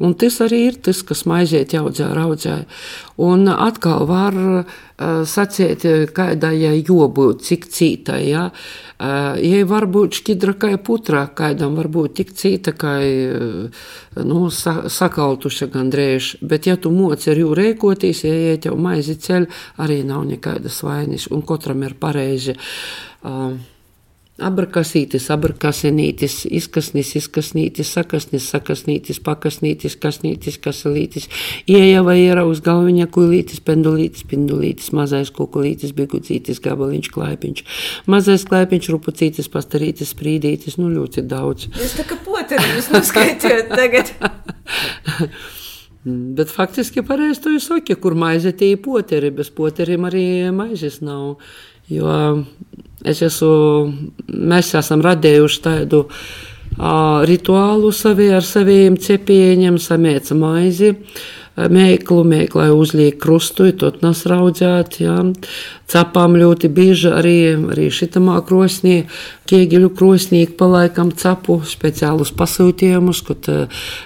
Un 0.01 0.15
tas 0.17 0.39
arī 0.41 0.63
ir 0.71 0.77
tas, 0.81 1.03
kas 1.05 1.25
maiziet 1.29 1.75
audzē, 1.77 2.07
raudzē. 2.17 2.55
Un 3.21 3.45
atkal 3.51 4.07
var 4.09 4.37
uh, 4.37 4.79
sacīt, 5.29 5.85
kādai 6.15 6.55
jābūt, 6.63 7.43
cik 7.45 7.67
cītai. 7.69 8.21
Ja? 8.31 8.47
Uh, 8.97 9.37
ja 9.37 9.61
var 9.69 9.85
būt 9.91 10.17
šķidra 10.21 10.55
kā 10.61 10.71
putra, 10.81 11.27
kādam 11.37 11.77
var 11.77 11.91
būt 11.93 12.17
tik 12.21 12.33
cīta, 12.37 12.73
kā 12.73 12.95
nu, 14.25 14.45
sa 14.49 14.89
sakautuša 14.89 15.69
gandrīz. 15.73 16.31
Bet, 16.41 16.69
ja 16.69 16.79
tu 16.81 16.93
moci 16.95 17.29
ar 17.33 17.43
jū 17.43 17.51
rēkoties, 17.57 18.23
ja 18.25 18.39
iet 18.53 18.65
jau 18.69 18.77
maizi 18.81 19.19
ceļ, 19.21 19.45
arī 19.85 20.01
nav 20.07 20.25
nekādas 20.29 20.81
vainas, 20.87 21.29
un 21.29 21.45
katram 21.45 21.85
ir 21.85 21.93
pareizi. 22.01 22.57
Uh, 23.21 23.53
Abrakasītis, 24.41 25.27
abrakasenītis, 25.33 26.41
izkasnis, 26.49 27.11
izkasnītis, 27.19 27.91
sakasnis, 27.93 28.47
sakasnītis, 28.49 29.19
pakasnītis, 29.21 29.95
kasnītis, 30.01 30.57
kasalītis, 30.63 31.27
iejava 31.69 32.15
ieraus 32.17 32.63
galviņa 32.65 33.07
kuilītis, 33.13 33.61
pendulītis, 33.67 34.25
pendulītis, 34.31 34.91
mazais 34.97 35.29
kukulītis, 35.35 35.93
bigucītis, 35.97 36.61
gabaliņš, 36.65 37.11
klaipiņš, 37.13 37.63
mazais 38.11 38.45
klaipiņš, 38.49 38.91
rupucītis, 38.95 39.51
pastarītis, 39.53 40.15
sprīdītis, 40.15 40.79
nu 40.81 40.89
ļoti 40.95 41.25
daudz. 41.29 41.69
Jūs 41.77 41.97
tā 41.99 42.07
kā 42.09 42.17
poteri, 42.25 42.75
jūs 42.75 42.91
noskaitījāt 42.95 43.73
tagad. 43.75 44.13
Bet 46.37 46.49
faktiski 46.49 47.03
pareizi 47.05 47.43
to 47.43 47.51
jūs 47.53 47.67
sakat, 47.69 47.99
kur 48.01 48.15
maize 48.17 48.49
tie 48.57 48.73
poteri, 48.81 49.29
bez 49.29 49.51
poteriem 49.53 50.07
arī 50.09 50.23
maizes 50.55 50.97
nav. 51.05 51.35
Jo 51.91 52.09
es 53.05 53.21
esmu, 53.25 53.51
mēs 54.27 54.73
esam 54.77 55.03
radījuši 55.05 55.61
tādu 55.65 56.05
uh, 56.07 56.15
rituālu 57.27 57.91
savī 57.91 58.31
ar 58.33 58.45
saviem 58.45 58.97
cepieņiem, 58.97 59.77
samēca 59.77 60.35
maizi. 60.35 60.95
mēklu, 61.51 62.23
mēklai 62.23 62.69
uzliek 62.71 63.17
krustu, 63.19 63.71
tot 63.75 64.01
nas 64.01 64.23
raudzēt, 64.25 65.01
jā. 65.03 65.17
Cepām 65.85 66.37
ļoti 66.39 66.69
bieži 66.71 67.11
arī, 67.11 67.35
arī 67.73 67.89
šitamā 67.91 68.39
krosnī, 68.47 69.05
ķieģeļu 69.51 69.89
krosnīku 69.91 70.55
palaikam 70.57 71.11
cepu 71.11 71.61
speciālus 71.67 72.31
pasūtījumus, 72.31 73.21
kad 73.27 73.51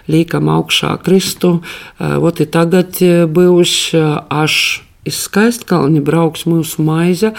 līkam 0.10 0.50
augšā 0.50 0.98
kristu. 1.06 1.62
Voti 2.00 2.50
tagad 2.50 2.98
bijuši 3.30 4.02
aš 4.30 4.82
iz 5.06 5.22
skaistkalni 5.28 6.02
brauks 6.06 6.46
mūsu 6.50 6.84
maize, 6.86 7.32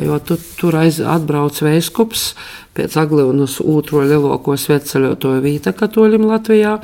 jo 0.00 0.18
tu, 0.24 0.38
tur 0.58 0.80
aiz 0.80 1.00
atbrauc 1.04 1.60
vēskups 1.62 2.32
pēc 2.76 2.96
Aglivnas 3.00 3.60
otro 3.60 4.02
lielāko 4.06 4.56
svetceļotoju 4.58 5.44
vīta 5.44 5.74
katoļim 5.76 6.28
Latvijā. 6.30 6.78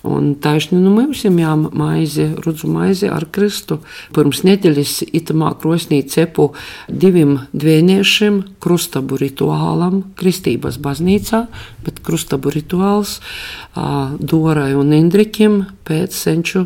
Un 0.00 0.30
taisni 0.40 0.78
nu 0.80 0.94
mums 0.94 1.26
jau 1.26 1.56
maizi, 1.76 2.24
rudzu 2.40 2.70
maizi 2.72 3.10
ar 3.12 3.26
kristu. 3.28 3.82
Pirms 4.16 4.40
nedēļas 4.48 4.94
itamā 5.12 5.50
krosnī 5.60 6.00
cepu 6.08 6.54
diviem 6.88 7.36
dvieniešiem 7.52 8.40
krustabu 8.64 9.20
rituālam 9.20 10.00
Kristības 10.16 10.80
baznīcā, 10.80 11.44
bet 11.84 12.00
krustabu 12.06 12.48
rituāls 12.54 13.18
Dorai 13.76 14.72
un 14.72 14.96
Indrikim 14.96 15.66
pēc 15.84 16.16
senču 16.16 16.64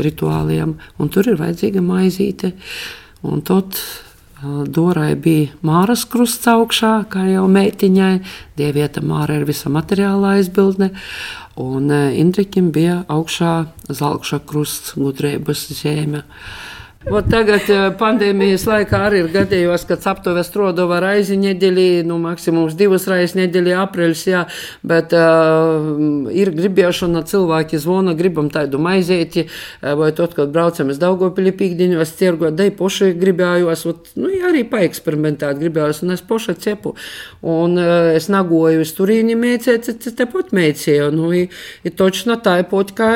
rituāliem, 0.00 0.76
un 0.98 1.12
tur 1.12 1.28
ir 1.30 1.38
vajadzīga 1.40 1.82
maizīte. 1.84 2.54
Un 3.24 3.40
tad 3.46 3.78
Dorai 4.44 5.14
bija 5.16 5.54
Māras 5.64 6.02
krusts 6.10 6.48
augšā, 6.50 7.06
kā 7.08 7.24
jau 7.30 7.46
meitiņai. 7.48 8.18
Dievieta 8.58 9.00
Māra 9.04 9.38
ir 9.38 9.46
visa 9.48 9.72
materiālā 9.72 10.36
izbildne. 10.42 10.90
Un 11.60 11.88
Indrikim 11.92 12.72
bija 12.74 13.04
augšā 13.08 13.54
zelta 13.88 14.40
krusts, 14.44 14.96
gudrības 14.98 15.68
zīme. 15.78 16.24
Ot 17.04 17.26
tagad 17.28 17.66
pandēmijas 18.00 18.62
laikā 18.64 18.96
arī 19.10 19.18
ir 19.20 19.26
gadījos, 19.28 19.82
ka 19.84 19.98
aptuveni 20.08 20.40
strodova 20.46 21.02
raizi 21.04 21.36
nedēļī, 21.36 22.00
nu, 22.08 22.16
maksimums 22.22 22.72
divas 22.78 23.04
raizes 23.10 23.34
nedēļā, 23.36 23.74
aprīlis, 23.82 24.22
jā, 24.30 24.46
bet 24.80 25.12
uh, 25.12 25.84
ir 26.32 26.48
gribēšana, 26.56 27.20
cilvēki 27.28 27.76
zvona, 27.82 28.14
gribam 28.16 28.48
tādu 28.52 28.80
maizēti, 28.80 29.44
vai 29.84 30.08
tad, 30.16 30.32
kad 30.38 30.54
braucam 30.54 30.94
uz 30.94 31.00
Daugopili 31.02 31.52
pīkdiņos, 31.52 32.14
ciergot, 32.16 32.56
dei 32.56 32.72
poši 32.72 33.10
gribējos, 33.20 33.84
ot, 33.90 34.08
nu, 34.16 34.32
arī 34.48 34.64
paeksperimentēt 34.72 35.60
gribējos, 35.60 36.00
un 36.06 36.16
es 36.16 36.24
poša 36.24 36.56
cepu, 36.64 36.94
un 37.44 37.76
uh, 37.84 38.14
es 38.16 38.30
nagoju 38.32 38.80
uz 38.80 38.94
turīni 38.96 39.36
mēcēt, 39.36 39.92
tepat 40.16 40.56
mēcēju, 40.56 41.12
nu, 41.20 41.28
i, 41.36 41.44
i 41.84 41.92
točno 41.92 42.40
tā, 42.40 42.56
pot 42.72 42.96
kā 42.96 43.12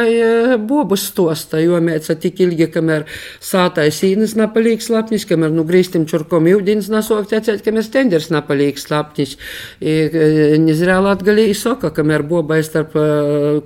bobus 0.60 1.08
stosta, 1.08 1.64
jo 1.64 1.80
mēca 1.80 2.20
tik 2.20 2.44
ilgi, 2.44 2.68
kamēr 2.76 3.08
sāta 3.40 3.77
taisīnas 3.78 4.34
napalīgs 4.38 4.88
slapnis, 4.90 5.26
kamēr 5.28 5.54
nu 5.54 5.64
grīstim 5.68 6.04
čurkom 6.10 6.48
jūdīnas 6.50 6.90
nasok 6.92 7.30
tecēt, 7.30 7.62
kamēr 7.66 7.86
stenders 7.86 8.28
napalīgs 8.34 8.88
slapnis. 8.88 9.36
Nizrā 9.80 10.98
latgalī 11.04 11.48
soka, 11.56 11.92
kamēr 11.94 12.26
bobai 12.28 12.60
starp 12.66 12.96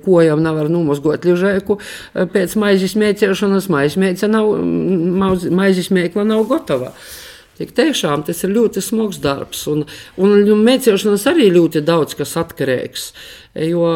kojam 0.05 0.45
nevar 0.45 0.71
numozgot 0.71 1.25
ližēku, 1.27 1.79
pēc 2.33 2.55
maizes 2.61 2.95
mēcēšanas 2.99 3.69
maizes 3.73 3.99
mēcē 3.99 4.31
nav, 4.31 4.53
maizes 5.51 5.91
mēkla 5.93 6.27
nav 6.29 6.47
gatava. 6.51 6.93
Tik 7.53 7.69
tiešām 7.77 8.23
tas 8.25 8.39
ir 8.45 8.49
ļoti 8.55 8.81
smags 8.81 9.19
darbs, 9.21 9.67
un, 9.69 9.83
un 10.17 10.63
mēcīšanas 10.65 11.27
arī 11.29 11.51
ļoti 11.53 11.83
daudz 11.85 12.17
kas 12.17 12.33
atkarīgs. 12.41 13.11
Jo 13.69 13.91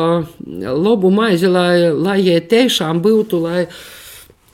labu 0.62 1.10
maizi, 1.10 1.50
lai, 1.50 1.90
lai 1.90 2.20
jie 2.22 2.38
tiešām 2.52 3.02
būtu, 3.02 3.42
lai 3.42 3.64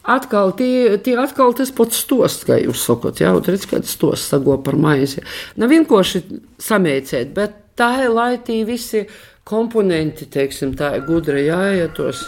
Atkal, 0.04 0.52
tie, 0.60 0.98
tie 1.00 1.16
atkal 1.16 1.54
tas 1.56 1.72
pats 1.72 2.02
stosts, 2.04 2.44
kā 2.48 2.58
jūs 2.60 2.82
sakat, 2.84 3.22
jā, 3.24 3.32
redz, 3.39 3.63
kāds 3.72 3.94
stosts 3.96 4.34
sago 4.34 4.58
par 4.60 4.76
maizi. 4.76 5.24
Nav 5.56 5.72
vienkārši 5.72 6.26
samēcēt, 6.60 7.32
bet 7.36 7.56
tā 7.80 8.04
ir, 8.04 8.12
lai 8.12 8.34
tie 8.44 8.66
visi 8.68 9.06
komponenti, 9.48 10.28
teiksim, 10.32 10.76
tā 10.76 10.98
ir 10.98 11.08
gudra 11.08 11.39
jāietos. 11.39 12.26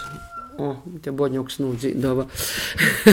O, 0.56 0.70
te 1.04 1.12
boņuks 1.12 1.58
nūdzīdava. 1.60 2.24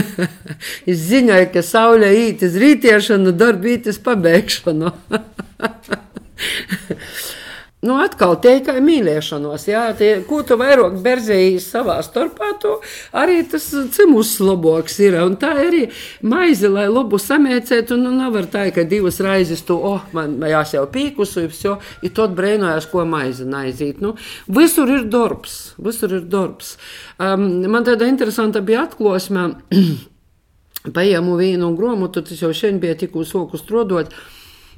es 0.90 0.98
ziņoju, 1.10 1.50
ka 1.52 1.60
saulē 1.60 2.08
īt 2.16 2.46
uz 2.48 2.56
rītiešanu, 2.56 3.36
darbītis 3.36 4.00
pabeigšanu. 4.00 4.94
Nu, 7.84 7.98
atkal 8.00 8.38
tikai 8.40 8.78
mīlēšanos, 8.84 9.66
jā, 9.68 9.82
tie, 9.98 10.10
ko 10.24 10.38
tu 10.46 10.56
vairāk 10.56 10.96
berzējies 11.04 11.66
savā 11.74 11.98
starpā, 12.06 12.54
to 12.62 12.78
arī 13.20 13.42
tas 13.50 13.66
cimus 13.92 14.30
loboks 14.40 14.96
ir. 15.04 15.18
Un 15.20 15.36
tā 15.40 15.50
arī 15.66 15.82
maize, 16.24 16.70
lai 16.72 16.86
labu 16.88 17.20
samēcētu, 17.20 17.98
nu, 18.00 18.14
nevar 18.16 18.48
tā, 18.52 18.66
ka 18.72 18.86
divas 18.88 19.20
raizes 19.24 19.64
tu, 19.68 19.76
oh, 19.76 20.06
man 20.16 20.38
jāsau 20.48 20.86
pīkusu, 20.94 21.44
jo, 21.60 21.76
ir 22.00 22.14
tot 22.16 22.32
brēnojās, 22.38 22.88
ko 22.88 23.04
maize 23.08 23.44
naizīt. 23.48 24.00
Nu, 24.04 24.14
visur 24.48 24.88
ir 24.94 25.04
darbs, 25.12 25.74
visur 25.76 26.16
ir 26.16 26.24
darbs. 26.30 26.78
Um, 27.20 27.66
man 27.68 27.84
tāda 27.84 28.08
interesanta 28.08 28.64
bija 28.64 28.86
atklosme, 28.88 29.50
paēmu 30.96 31.36
vienu 31.40 31.74
grāmatu, 31.76 32.24
tas 32.24 32.40
jau 32.40 32.52
šodien 32.52 32.80
bija 32.80 32.96
tikko 33.04 33.26
soku 33.28 33.60
strodot. 33.60 34.12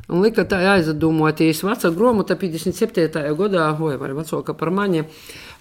Un 0.07 0.23
lika 0.23 0.45
tā 0.47 0.61
aizdomāties, 0.77 1.64
vecā 1.66 1.90
grāmata 1.90 2.37
57. 2.38 3.25
gadā, 3.38 3.73
vai 3.79 3.97
arī 3.97 4.14
vecāka 4.21 4.55
par 4.55 4.71
mani. 4.71 5.03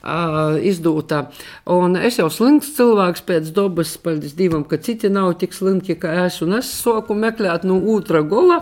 Uh, 0.05 0.59
izdota. 0.61 1.31
Un 1.73 1.95
es 1.97 2.19
jau 2.19 2.27
slinks 2.29 2.67
cilvēks 2.75 3.23
pēc 3.25 3.47
dabas, 3.55 3.95
paldies 3.97 4.35
Dievam, 4.37 4.61
ka 4.69 4.77
citi 4.77 5.09
nav 5.09 5.31
tik 5.41 5.55
slinki 5.57 5.95
kā 5.97 6.11
es. 6.27 6.37
Un 6.45 6.59
es 6.59 6.69
soku 6.69 7.17
meklēt 7.17 7.65
no 7.65 7.79
otra 7.95 8.21
gola, 8.21 8.59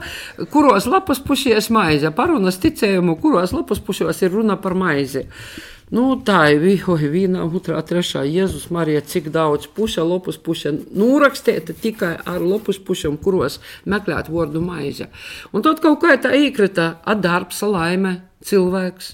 kuros 0.56 0.88
lapas 0.88 1.20
pušies 1.20 1.68
maize, 1.76 2.14
parunas 2.16 2.62
ticējumu, 2.64 3.18
kuros 3.20 3.52
lapas 3.52 3.84
pušos 3.84 4.24
ir 4.24 4.32
runa 4.38 4.56
par 4.56 4.78
maizi. 4.80 5.28
Uh, 5.28 5.73
Nu, 5.94 6.16
tā 6.26 6.40
ir 6.56 6.62
vihoja, 6.64 7.06
viena, 7.14 7.44
otrā, 7.46 7.78
trešā. 7.86 8.24
Jēzus 8.26 8.72
Marija, 8.74 9.04
cik 9.06 9.28
daudz 9.34 9.68
puša, 9.76 10.02
lopus 10.10 10.40
puša. 10.42 10.72
Nūrakstiet 10.98 11.70
tikai 11.84 12.16
ar 12.18 12.42
lopus 12.42 12.80
pušiem, 12.82 13.20
kuros 13.22 13.60
meklēt 13.86 14.32
vārdu 14.34 14.64
maize. 14.64 15.12
Un 15.54 15.62
tad 15.66 15.84
kaut 15.86 16.02
kā 16.02 16.16
tā 16.18 16.34
īkrita, 16.34 16.96
darbs, 17.22 17.62
laime, 17.62 18.24
cilvēks. 18.42 19.14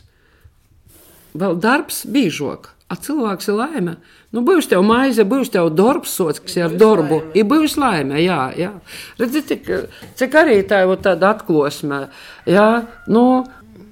Vēl 1.39 1.59
darbs 1.59 2.05
bīžok, 2.07 2.71
a 2.89 2.95
cilvēks 2.95 3.51
ir 3.51 3.59
laime. 3.59 3.97
Nu, 4.31 4.41
būs 4.45 4.71
tev 4.71 4.81
maize, 4.85 5.25
būs 5.27 5.51
tev 5.53 5.69
darbs, 5.75 6.15
sots, 6.15 6.41
ar 6.63 6.73
darbu. 6.79 7.21
Ir 7.37 7.45
būs 7.49 7.75
laime, 7.81 8.21
jā, 8.23 8.39
jā. 8.57 8.71
Redziet, 9.19 9.51
cik, 9.51 9.69
cik 10.15 10.39
arī 10.41 10.61
tā 10.63 10.85
ir 10.87 10.95
tāda 11.03 11.35
atklosme. 11.35 12.05
Jā, 12.49 12.69
nu, 13.11 13.43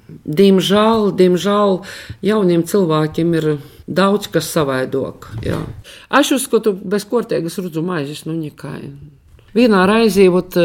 Diemžēl, 0.07 1.11
diemžēl 1.19 1.81
jauniem 2.23 2.63
cilvēkiem 2.67 3.33
ir 3.35 3.47
daudz 3.87 4.29
kas 4.31 4.47
savaidok. 4.55 5.27
Jā. 5.43 5.59
Es 6.19 6.31
uzskatu, 6.31 6.71
bez 6.75 7.03
kortēgas 7.07 7.59
rudzu 7.59 7.83
maizes, 7.83 8.23
nu 8.27 8.35
nekai. 8.37 8.87
Vienā 9.57 9.85
raizī 9.89 10.27
ot, 10.29 10.55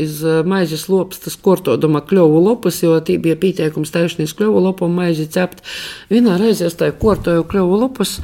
iz 0.00 0.22
maizes 0.48 0.88
lopas 0.90 1.20
tas 1.22 1.36
kortodama 1.40 2.00
kļuvu 2.04 2.40
lopas, 2.44 2.80
jo 2.82 2.96
tī 3.04 3.18
bija 3.22 3.36
pieteikums 3.40 3.92
taisnīs 3.94 4.34
kļuvu 4.36 4.64
lopu 4.64 4.88
un 4.88 4.96
maizi 4.96 5.28
cept. 5.30 5.62
Vienā 6.10 6.38
raizī 6.40 6.66
es 6.66 6.76
tā 6.80 6.90
kortoju 6.98 7.44
kļuvu 7.48 7.78
lopas, 7.84 8.18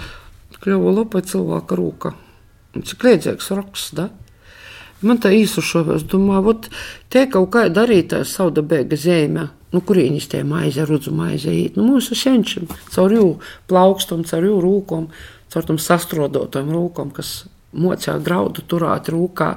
kļuvu 0.60 0.96
lopa 0.96 1.22
cilvēka 1.24 1.78
rūka. 1.78 2.12
Cik 2.80 3.06
liedzīgs 3.06 3.52
raksts, 3.54 3.94
da? 3.96 4.08
Man 5.00 5.20
tā 5.22 5.30
īsušo, 5.32 5.86
es 5.94 6.04
domāju, 6.04 6.44
vot, 6.44 6.68
te 7.12 7.24
kaut 7.32 7.48
kā 7.54 7.64
darītājs 7.72 8.34
sauda 8.36 8.64
bēga 8.66 8.98
zēmē. 9.00 9.46
Nu, 9.70 9.80
kurienes 9.86 10.26
tie 10.30 10.42
maize, 10.46 10.82
rudzu 10.86 11.12
maize 11.14 11.52
īt? 11.54 11.76
Nu, 11.78 11.86
mūsu 11.92 12.16
senčiem, 12.18 12.66
caur 12.90 13.14
jū 13.14 13.26
plaukstam, 13.70 14.24
caur 14.26 14.46
jū 14.48 14.56
rūkom, 14.64 15.06
caur 15.52 15.66
tam 15.68 15.78
sastrodotam 15.78 16.72
rūkom, 16.74 17.12
kas 17.14 17.44
mocā 17.70 18.16
graudu 18.22 18.64
turēt 18.66 19.12
rūkā. 19.14 19.52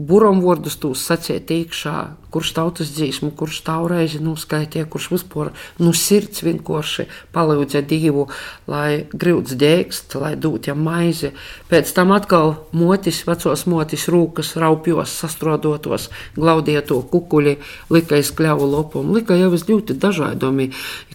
Buramvārdus 0.00 0.78
tūs 0.80 1.02
sacēt 1.04 1.50
iekšā, 1.52 1.94
kurš 2.32 2.52
tautas 2.56 2.92
dzīsmu, 2.94 3.32
kurš 3.36 3.58
taureizi 3.66 4.20
nuskaitīja, 4.22 4.86
kurš 4.88 5.08
vispār 5.12 5.50
nu 5.82 5.92
sirds 5.96 6.40
vienkārši 6.46 7.04
palīdzēja 7.34 7.84
Dievu, 7.90 8.26
lai 8.70 9.04
grūts 9.12 9.58
dēkst, 9.60 10.16
lai 10.22 10.32
dūtu 10.40 10.70
jam 10.70 10.80
maizi. 10.86 11.32
Pēc 11.68 11.92
tam 11.96 12.14
atkal 12.16 12.54
motis, 12.72 13.20
vecos 13.28 13.66
motis 13.68 14.06
rūkas 14.12 14.54
raupjos, 14.62 15.12
sastrodotos, 15.20 16.08
glaudieto 16.38 17.02
kukuļi, 17.12 17.58
lika 17.92 18.22
iz 18.22 18.32
kļavu 18.36 18.70
lopumu, 18.72 19.18
lika 19.18 19.36
jau 19.36 19.52
es 19.58 19.66
ļoti 19.68 19.98
dažādomi. 20.00 20.70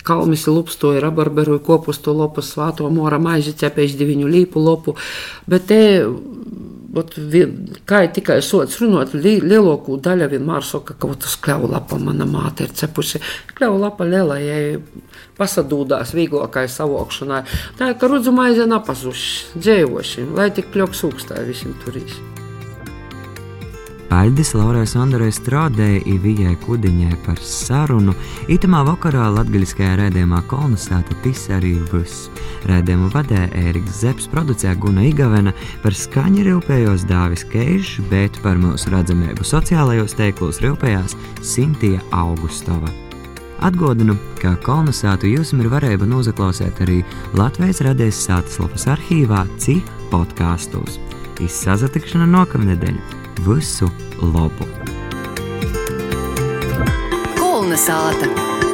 Kalmisi 0.06 0.52
lupstoja, 0.54 1.02
rabarberoja 1.02 1.64
kopustu 1.66 2.14
lopu, 2.14 2.46
svāto 2.46 2.92
mora 2.94 3.18
maizi 3.18 3.56
cepēs 3.58 3.98
diviņu 3.98 4.30
līpu 4.30 4.62
lopu, 4.62 4.94
bet 5.50 5.66
te 5.72 5.82
Ot, 6.96 7.18
kā 7.90 8.06
ir 8.06 8.14
tikai 8.16 8.38
sots 8.46 8.78
runāt, 8.80 9.12
li, 9.20 9.34
lielāko 9.44 9.98
daļu 10.00 10.30
vienmēr 10.32 10.64
saka, 10.64 10.96
ka 10.96 11.10
tas 11.26 11.36
kļauju 11.44 11.72
lapa 11.74 12.00
mana 12.00 12.28
māte 12.30 12.68
ir 12.68 12.72
cepusi. 12.78 13.20
Kļauju 13.58 13.82
lapa 13.82 14.08
lielajai 14.08 14.78
pasadūdās 15.36 16.16
vieglākai 16.16 16.70
savokšanai. 16.72 17.42
Tā 17.76 17.92
ir, 17.92 18.00
ka 18.00 18.12
rudzu 18.12 18.32
maize 18.36 18.70
napazuši, 18.70 19.60
dzēvoši, 19.60 20.30
lai 20.40 20.48
tik 20.56 20.72
kļoks 20.72 21.04
ūkstāji 21.10 21.52
visiem 21.52 21.76
turīs. 21.84 22.16
Paldies 24.16 24.54
Laurai 24.56 24.86
Sandorai 24.88 25.28
Strādēji 25.36 26.14
un 26.14 26.20
Vijai 26.24 26.54
Kudiņai 26.62 27.18
par 27.26 27.40
sarunu. 27.44 28.14
Itamā 28.48 28.80
vakarā 28.88 29.26
latgaļiskajā 29.36 29.98
rēdījumā 30.00 30.38
kolonizēta 30.48 31.18
tis 31.26 31.42
arī 31.52 31.74
viss. 31.90 32.30
Rēdījumu 32.70 33.10
vadē 33.12 33.42
Ēriks 33.60 33.98
Zepes, 34.06 34.30
producē 34.32 34.72
Guna 34.80 35.04
Igavena, 35.10 35.52
par 35.84 35.98
skaņu 36.00 36.46
rūpējos 36.48 37.04
Dāvis 37.10 37.44
Keižs, 37.52 37.98
bet 38.08 38.40
par 38.46 38.56
mūsu 38.62 38.94
redzamību 38.96 39.44
sociālajos 39.44 40.16
teiklos 40.16 40.62
rūpējās 40.64 41.18
Sintija 41.44 42.00
Augustova. 42.16 42.94
Atgādinu, 43.68 44.16
ka 44.40 44.56
kolonizātu 44.64 45.34
jūs 45.34 45.52
ir 45.60 45.68
varēja 45.76 46.08
noklausīt 46.08 46.80
arī 46.88 47.02
Latvijas 47.36 47.84
radijas 47.84 48.24
sātaslapas 48.30 48.88
arhīvā, 48.96 49.44
CIP 49.60 49.92
podkāstos. 50.16 51.02
Izsazatikšana 51.44 52.32
nākamnedēļ! 52.32 53.25
Visu 53.44 53.90
labu! 54.22 54.66
Kulna 57.38 57.78
sāta! 57.78 58.65